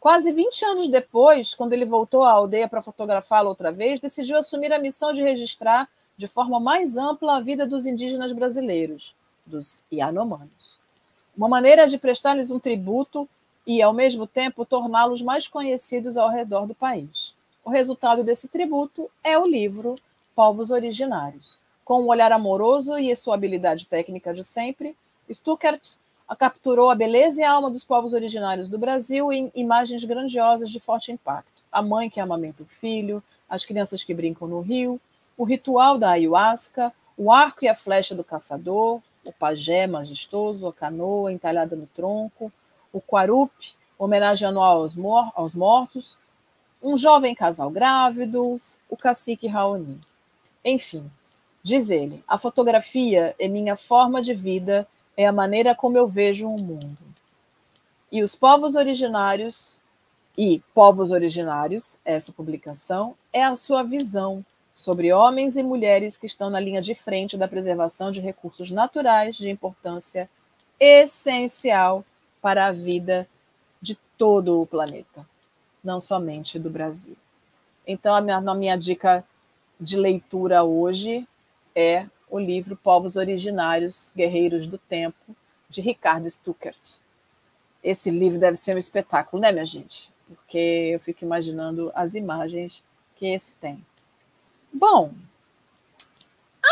Quase 0.00 0.32
20 0.32 0.64
anos 0.64 0.88
depois, 0.88 1.54
quando 1.54 1.74
ele 1.74 1.84
voltou 1.84 2.22
à 2.22 2.30
aldeia 2.30 2.68
para 2.68 2.80
fotografá-la 2.80 3.50
outra 3.50 3.70
vez, 3.70 4.00
decidiu 4.00 4.38
assumir 4.38 4.72
a 4.72 4.78
missão 4.78 5.12
de 5.12 5.22
registrar 5.22 5.88
de 6.16 6.26
forma 6.26 6.58
mais 6.58 6.96
ampla 6.96 7.36
a 7.36 7.40
vida 7.40 7.66
dos 7.66 7.84
indígenas 7.84 8.32
brasileiros, 8.32 9.14
dos 9.44 9.84
Yanomamis. 9.92 10.78
Uma 11.36 11.48
maneira 11.48 11.86
de 11.86 11.98
prestar-lhes 11.98 12.50
um 12.50 12.58
tributo 12.58 13.28
e, 13.66 13.82
ao 13.82 13.92
mesmo 13.92 14.26
tempo, 14.26 14.64
torná-los 14.64 15.20
mais 15.20 15.46
conhecidos 15.46 16.16
ao 16.16 16.30
redor 16.30 16.66
do 16.66 16.74
país. 16.74 17.34
O 17.64 17.70
resultado 17.70 18.24
desse 18.24 18.48
tributo 18.48 19.10
é 19.22 19.38
o 19.38 19.46
livro 19.46 19.96
povos 20.38 20.70
originários. 20.70 21.58
Com 21.84 22.02
um 22.02 22.06
olhar 22.06 22.30
amoroso 22.30 22.96
e 22.96 23.12
sua 23.16 23.34
habilidade 23.34 23.88
técnica 23.88 24.32
de 24.32 24.44
sempre, 24.44 24.96
Stuckert 25.28 25.96
capturou 26.38 26.90
a 26.90 26.94
beleza 26.94 27.40
e 27.40 27.44
a 27.44 27.50
alma 27.50 27.68
dos 27.68 27.82
povos 27.82 28.12
originários 28.12 28.68
do 28.68 28.78
Brasil 28.78 29.32
em 29.32 29.50
imagens 29.52 30.04
grandiosas 30.04 30.70
de 30.70 30.78
forte 30.78 31.10
impacto. 31.10 31.60
A 31.72 31.82
mãe 31.82 32.08
que 32.08 32.20
amamenta 32.20 32.62
o 32.62 32.66
filho, 32.66 33.20
as 33.50 33.66
crianças 33.66 34.04
que 34.04 34.14
brincam 34.14 34.46
no 34.46 34.60
rio, 34.60 35.00
o 35.36 35.42
ritual 35.42 35.98
da 35.98 36.10
ayahuasca, 36.10 36.92
o 37.16 37.32
arco 37.32 37.64
e 37.64 37.68
a 37.68 37.74
flecha 37.74 38.14
do 38.14 38.22
caçador, 38.22 39.00
o 39.24 39.32
pajé 39.32 39.88
majestoso, 39.88 40.68
a 40.68 40.72
canoa 40.72 41.32
entalhada 41.32 41.74
no 41.74 41.88
tronco, 41.88 42.52
o 42.92 43.00
quarup, 43.00 43.74
homenagem 43.98 44.46
anual 44.46 44.82
aos, 44.82 44.94
mor 44.94 45.32
aos 45.34 45.52
mortos, 45.52 46.16
um 46.80 46.96
jovem 46.96 47.34
casal 47.34 47.70
grávido, 47.70 48.56
o 48.88 48.96
cacique 48.96 49.48
Raoni. 49.48 49.98
Enfim, 50.68 51.10
diz 51.62 51.88
ele, 51.88 52.22
a 52.28 52.36
fotografia 52.36 53.34
é 53.38 53.48
minha 53.48 53.74
forma 53.74 54.20
de 54.20 54.34
vida, 54.34 54.86
é 55.16 55.26
a 55.26 55.32
maneira 55.32 55.74
como 55.74 55.96
eu 55.96 56.06
vejo 56.06 56.46
o 56.46 56.60
mundo. 56.60 56.98
E 58.12 58.22
os 58.22 58.34
povos 58.34 58.76
originários, 58.76 59.80
e 60.36 60.62
povos 60.74 61.10
originários, 61.10 61.98
essa 62.04 62.32
publicação, 62.32 63.16
é 63.32 63.42
a 63.42 63.56
sua 63.56 63.82
visão 63.82 64.44
sobre 64.70 65.10
homens 65.10 65.56
e 65.56 65.62
mulheres 65.62 66.18
que 66.18 66.26
estão 66.26 66.50
na 66.50 66.60
linha 66.60 66.82
de 66.82 66.94
frente 66.94 67.38
da 67.38 67.48
preservação 67.48 68.10
de 68.10 68.20
recursos 68.20 68.70
naturais 68.70 69.36
de 69.36 69.48
importância 69.48 70.28
essencial 70.78 72.04
para 72.42 72.66
a 72.66 72.72
vida 72.72 73.26
de 73.80 73.94
todo 74.18 74.60
o 74.60 74.66
planeta, 74.66 75.26
não 75.82 75.98
somente 75.98 76.58
do 76.58 76.68
Brasil. 76.68 77.16
Então, 77.86 78.14
a 78.14 78.20
minha, 78.20 78.36
a 78.36 78.54
minha 78.54 78.76
dica 78.76 79.24
de 79.80 79.96
leitura 79.96 80.62
hoje 80.62 81.26
é 81.74 82.06
o 82.30 82.38
livro 82.38 82.76
Povos 82.76 83.16
Originários, 83.16 84.12
Guerreiros 84.16 84.66
do 84.66 84.78
Tempo, 84.78 85.36
de 85.68 85.80
Ricardo 85.80 86.30
Stuckert. 86.30 86.98
Esse 87.82 88.10
livro 88.10 88.38
deve 88.38 88.56
ser 88.56 88.74
um 88.74 88.78
espetáculo, 88.78 89.40
né, 89.40 89.52
minha 89.52 89.64
gente? 89.64 90.10
Porque 90.26 90.90
eu 90.92 91.00
fico 91.00 91.24
imaginando 91.24 91.90
as 91.94 92.14
imagens 92.14 92.82
que 93.16 93.34
isso 93.34 93.54
tem. 93.60 93.84
Bom, 94.72 95.12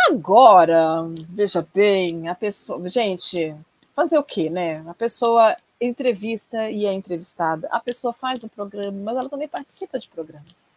agora, 0.09 1.05
veja 1.31 1.67
bem, 1.75 2.29
a 2.29 2.35
pessoa. 2.35 2.87
Gente, 2.89 3.55
fazer 3.95 4.19
o 4.19 4.23
quê, 4.23 4.51
né? 4.51 4.85
A 4.87 4.95
pessoa 4.95 5.57
entrevista 5.81 6.71
e 6.71 6.87
é 6.87 6.93
entrevistada. 6.93 7.69
A 7.71 7.81
pessoa 7.81 8.13
faz 8.13 8.45
o 8.45 8.49
programa, 8.49 8.99
mas 9.03 9.17
ela 9.17 9.29
também 9.29 9.49
participa 9.49 9.99
de 9.99 10.09
programas. 10.09 10.76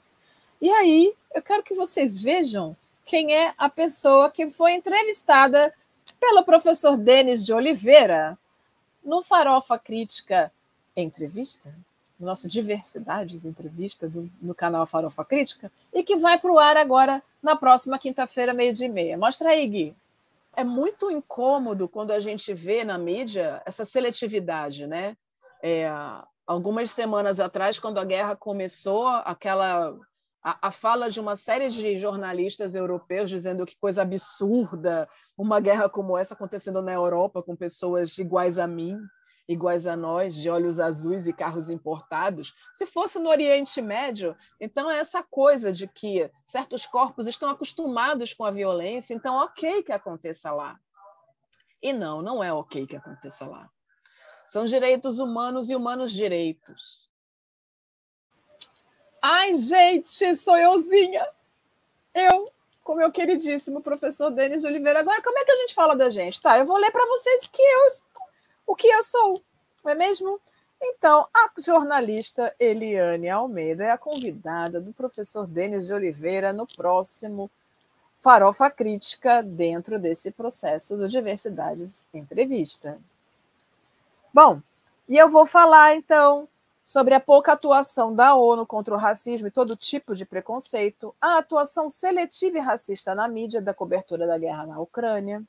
E 0.61 0.69
aí, 0.69 1.13
eu 1.33 1.41
quero 1.41 1.63
que 1.63 1.73
vocês 1.73 2.17
vejam 2.21 2.75
quem 3.05 3.33
é 3.33 3.53
a 3.57 3.69
pessoa 3.69 4.29
que 4.29 4.51
foi 4.51 4.73
entrevistada 4.73 5.73
pelo 6.19 6.43
professor 6.43 6.97
Denis 6.97 7.45
de 7.45 7.53
Oliveira 7.53 8.37
no 9.03 9.23
Farofa 9.23 9.79
Crítica 9.79 10.51
Entrevista, 10.95 11.73
no 12.19 12.27
nosso 12.27 12.45
Diversidades 12.45 13.45
Entrevista 13.45 14.09
do, 14.09 14.29
no 14.41 14.53
canal 14.53 14.85
Farofa 14.85 15.23
Crítica, 15.23 15.71
e 15.93 16.03
que 16.03 16.17
vai 16.17 16.37
para 16.37 16.51
o 16.51 16.59
ar 16.59 16.75
agora 16.75 17.23
na 17.41 17.55
próxima 17.55 17.97
quinta-feira, 17.97 18.53
meio-dia 18.53 18.87
e 18.87 18.91
meia. 18.91 19.17
Mostra 19.17 19.51
aí, 19.51 19.65
Gui. 19.65 19.95
É 20.57 20.63
muito 20.65 21.09
incômodo 21.09 21.87
quando 21.87 22.11
a 22.11 22.19
gente 22.19 22.53
vê 22.53 22.83
na 22.83 22.97
mídia 22.97 23.61
essa 23.65 23.85
seletividade, 23.85 24.85
né? 24.85 25.15
É, 25.63 25.89
algumas 26.45 26.91
semanas 26.91 27.39
atrás, 27.39 27.79
quando 27.79 27.97
a 27.97 28.03
guerra 28.03 28.35
começou, 28.35 29.07
aquela 29.07 29.95
a, 30.43 30.67
a, 30.67 30.71
fala 30.71 31.09
de 31.09 31.19
uma 31.19 31.35
série 31.35 31.69
de 31.69 31.97
jornalistas 31.97 32.75
europeus 32.75 33.29
dizendo 33.29 33.65
que 33.65 33.77
coisa 33.77 34.01
absurda 34.01 35.09
uma 35.37 35.59
guerra 35.59 35.89
como 35.89 36.17
essa 36.17 36.33
acontecendo 36.33 36.81
na 36.81 36.93
Europa 36.93 37.43
com 37.43 37.55
pessoas 37.55 38.17
iguais 38.17 38.57
a 38.57 38.65
mim, 38.65 38.97
iguais 39.47 39.87
a 39.87 39.97
nós, 39.97 40.35
de 40.35 40.49
olhos 40.49 40.79
azuis 40.79 41.27
e 41.27 41.33
carros 41.33 41.69
importados. 41.69 42.53
Se 42.71 42.85
fosse 42.85 43.19
no 43.19 43.29
Oriente 43.29 43.81
Médio, 43.81 44.35
então 44.61 44.89
é 44.89 44.99
essa 44.99 45.23
coisa 45.23 45.73
de 45.73 45.87
que 45.87 46.31
certos 46.45 46.85
corpos 46.85 47.27
estão 47.27 47.49
acostumados 47.49 48.33
com 48.33 48.45
a 48.45 48.51
violência, 48.51 49.13
então 49.13 49.35
ok 49.43 49.83
que 49.83 49.91
aconteça 49.91 50.51
lá. 50.51 50.79
E 51.81 51.91
não, 51.91 52.21
não 52.21 52.43
é 52.43 52.53
ok 52.53 52.85
que 52.85 52.95
aconteça 52.95 53.45
lá. 53.47 53.69
São 54.45 54.65
direitos 54.65 55.19
humanos 55.19 55.69
e 55.69 55.75
humanos 55.75 56.11
direitos. 56.11 57.08
Ai, 59.21 59.55
gente, 59.55 60.35
sou 60.35 60.57
euzinha. 60.57 61.27
Eu, 62.13 62.51
com 62.83 62.95
meu 62.95 63.11
queridíssimo 63.11 63.81
professor 63.81 64.31
Denis 64.31 64.61
de 64.61 64.67
Oliveira. 64.67 64.99
Agora, 64.99 65.21
como 65.21 65.37
é 65.37 65.45
que 65.45 65.51
a 65.51 65.57
gente 65.57 65.75
fala 65.75 65.95
da 65.95 66.09
gente? 66.09 66.41
Tá, 66.41 66.57
eu 66.57 66.65
vou 66.65 66.77
ler 66.77 66.91
para 66.91 67.05
vocês 67.05 67.45
o 67.45 67.51
que 67.51 67.61
eu, 67.61 67.87
o 68.65 68.75
que 68.75 68.87
eu 68.87 69.03
sou, 69.03 69.43
não 69.83 69.91
é 69.91 69.95
mesmo? 69.95 70.41
Então, 70.81 71.27
a 71.33 71.51
jornalista 71.61 72.55
Eliane 72.59 73.29
Almeida 73.29 73.83
é 73.83 73.91
a 73.91 73.97
convidada 73.97 74.81
do 74.81 74.91
professor 74.91 75.45
Denis 75.45 75.85
de 75.85 75.93
Oliveira 75.93 76.51
no 76.51 76.65
próximo 76.65 77.51
Farofa 78.17 78.69
Crítica 78.71 79.43
dentro 79.43 79.99
desse 79.99 80.31
processo 80.31 80.97
do 80.97 81.07
Diversidades 81.07 82.07
Entrevista. 82.13 82.99
Bom, 84.33 84.61
e 85.07 85.15
eu 85.15 85.29
vou 85.29 85.45
falar 85.45 85.95
então 85.95 86.48
sobre 86.89 87.13
a 87.13 87.19
pouca 87.19 87.51
atuação 87.51 88.15
da 88.15 88.33
ONU 88.33 88.65
contra 88.65 88.95
o 88.95 88.97
racismo 88.97 89.45
e 89.45 89.51
todo 89.51 89.75
tipo 89.75 90.15
de 90.15 90.25
preconceito, 90.25 91.13
a 91.21 91.37
atuação 91.37 91.87
seletiva 91.87 92.57
e 92.57 92.59
racista 92.59 93.13
na 93.13 93.27
mídia 93.27 93.61
da 93.61 93.75
cobertura 93.75 94.25
da 94.25 94.39
guerra 94.39 94.65
na 94.65 94.79
Ucrânia, 94.79 95.43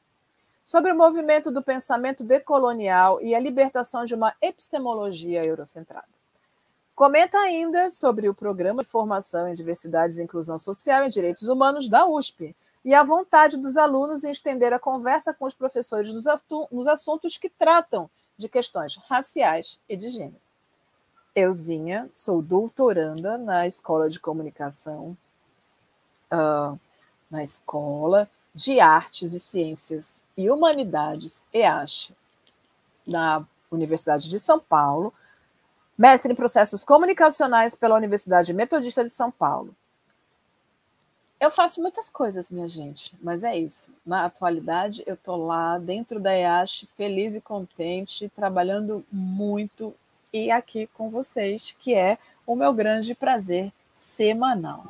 sobre 0.63 0.93
o 0.93 0.95
movimento 0.95 1.51
do 1.51 1.63
pensamento 1.63 2.23
decolonial 2.23 3.23
e 3.23 3.35
a 3.35 3.41
libertação 3.41 4.05
de 4.05 4.15
uma 4.15 4.35
epistemologia 4.43 5.43
eurocentrada. 5.43 6.11
Comenta 6.95 7.39
ainda 7.39 7.89
sobre 7.89 8.29
o 8.29 8.35
programa 8.35 8.83
de 8.83 8.91
formação 8.91 9.49
em 9.49 9.55
diversidades 9.55 10.19
e 10.19 10.23
inclusão 10.23 10.59
social 10.59 11.07
e 11.07 11.09
direitos 11.09 11.49
humanos 11.49 11.89
da 11.89 12.07
USP 12.07 12.55
e 12.85 12.93
a 12.93 13.03
vontade 13.03 13.57
dos 13.57 13.79
alunos 13.79 14.25
em 14.25 14.31
estender 14.31 14.75
a 14.75 14.79
conversa 14.79 15.33
com 15.33 15.47
os 15.47 15.55
professores 15.55 16.13
nos 16.13 16.87
assuntos 16.87 17.39
que 17.39 17.49
tratam 17.49 18.11
de 18.37 18.47
questões 18.47 18.97
raciais 19.09 19.81
e 19.89 19.97
de 19.97 20.11
gênero. 20.11 20.50
Euzinha, 21.35 22.09
sou 22.11 22.43
doutoranda 22.43 23.39
na 23.39 23.67
Escola 23.67 24.09
de 24.09 24.19
Comunicação, 24.19 25.17
uh, 26.33 26.79
na 27.31 27.43
Escola 27.43 28.29
de 28.55 28.81
Artes 28.81 29.33
e 29.33 29.39
Ciências 29.39 30.25
e 30.37 30.51
Humanidades, 30.51 31.45
EASH, 31.53 32.13
na 33.07 33.47
Universidade 33.71 34.29
de 34.29 34.39
São 34.41 34.59
Paulo, 34.59 35.15
mestre 35.97 36.33
em 36.33 36.37
processos 36.37 36.83
comunicacionais 36.83 37.75
pela 37.75 37.97
Universidade 37.97 38.53
Metodista 38.53 39.05
de 39.05 39.11
São 39.11 39.31
Paulo. 39.31 39.75
Eu 41.39 41.51
faço 41.51 41.81
muitas 41.81 42.11
coisas, 42.11 42.51
minha 42.51 42.69
gente, 42.69 43.13
mas 43.23 43.45
é 43.45 43.57
isso. 43.57 43.93
Na 44.05 44.27
atualidade, 44.27 45.03
eu 45.07 45.15
estou 45.15 45.47
lá 45.47 45.79
dentro 45.79 46.21
da 46.21 46.37
EASH, 46.37 46.87
feliz 46.97 47.35
e 47.35 47.41
contente, 47.41 48.29
trabalhando 48.29 49.05
muito 49.11 49.95
e 50.33 50.51
aqui 50.51 50.87
com 50.89 51.11
vocês, 51.11 51.75
que 51.79 51.95
é 51.95 52.19
o 52.47 52.55
meu 52.55 52.73
grande 52.73 53.15
prazer 53.15 53.73
semanal. 53.93 54.85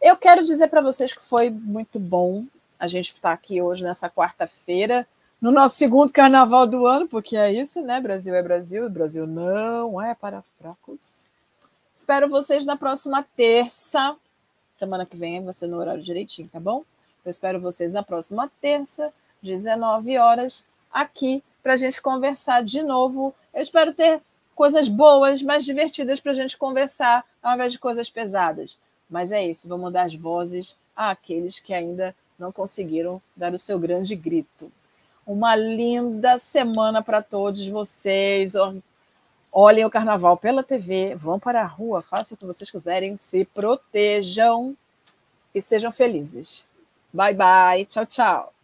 Eu 0.00 0.16
quero 0.16 0.44
dizer 0.44 0.68
para 0.68 0.80
vocês 0.80 1.12
que 1.12 1.22
foi 1.22 1.50
muito 1.50 1.98
bom 1.98 2.46
a 2.80 2.88
gente 2.88 3.12
está 3.12 3.30
aqui 3.30 3.60
hoje 3.60 3.84
nessa 3.84 4.08
quarta-feira, 4.08 5.06
no 5.38 5.50
nosso 5.50 5.76
segundo 5.76 6.10
carnaval 6.10 6.66
do 6.66 6.86
ano, 6.86 7.06
porque 7.06 7.36
é 7.36 7.52
isso, 7.52 7.82
né? 7.82 8.00
Brasil 8.00 8.34
é 8.34 8.42
Brasil, 8.42 8.88
Brasil 8.88 9.26
não 9.26 10.00
é 10.00 10.14
para 10.14 10.40
fracos. 10.58 11.26
Espero 11.94 12.26
vocês 12.26 12.64
na 12.64 12.76
próxima 12.76 13.22
terça. 13.36 14.16
Semana 14.76 15.04
que 15.04 15.14
vem 15.14 15.44
vai 15.44 15.52
ser 15.52 15.66
no 15.66 15.76
horário 15.76 16.02
direitinho, 16.02 16.48
tá 16.48 16.58
bom? 16.58 16.82
Eu 17.22 17.30
espero 17.30 17.60
vocês 17.60 17.92
na 17.92 18.02
próxima 18.02 18.50
terça, 18.62 19.12
19 19.42 20.16
horas, 20.16 20.64
aqui 20.90 21.44
para 21.62 21.74
a 21.74 21.76
gente 21.76 22.00
conversar 22.00 22.64
de 22.64 22.82
novo. 22.82 23.34
Eu 23.52 23.60
espero 23.60 23.92
ter 23.92 24.22
coisas 24.60 24.90
boas, 24.90 25.40
mais 25.40 25.64
divertidas 25.64 26.20
para 26.20 26.32
a 26.32 26.34
gente 26.34 26.58
conversar, 26.58 27.24
ao 27.42 27.54
invés 27.54 27.72
de 27.72 27.78
coisas 27.78 28.10
pesadas. 28.10 28.78
Mas 29.08 29.32
é 29.32 29.42
isso, 29.42 29.66
vamos 29.66 29.90
dar 29.90 30.02
as 30.02 30.14
vozes 30.14 30.76
àqueles 30.94 31.58
que 31.58 31.72
ainda 31.72 32.14
não 32.38 32.52
conseguiram 32.52 33.22
dar 33.34 33.54
o 33.54 33.58
seu 33.58 33.78
grande 33.78 34.14
grito. 34.14 34.70
Uma 35.26 35.56
linda 35.56 36.36
semana 36.36 37.02
para 37.02 37.22
todos 37.22 37.66
vocês. 37.68 38.52
Olhem 39.50 39.86
o 39.86 39.90
carnaval 39.90 40.36
pela 40.36 40.62
TV, 40.62 41.14
vão 41.14 41.40
para 41.40 41.62
a 41.62 41.66
rua, 41.66 42.02
façam 42.02 42.34
o 42.34 42.38
que 42.38 42.44
vocês 42.44 42.70
quiserem, 42.70 43.16
se 43.16 43.46
protejam 43.46 44.76
e 45.54 45.62
sejam 45.62 45.90
felizes. 45.90 46.68
Bye, 47.10 47.32
bye. 47.32 47.86
Tchau, 47.86 48.04
tchau. 48.04 48.59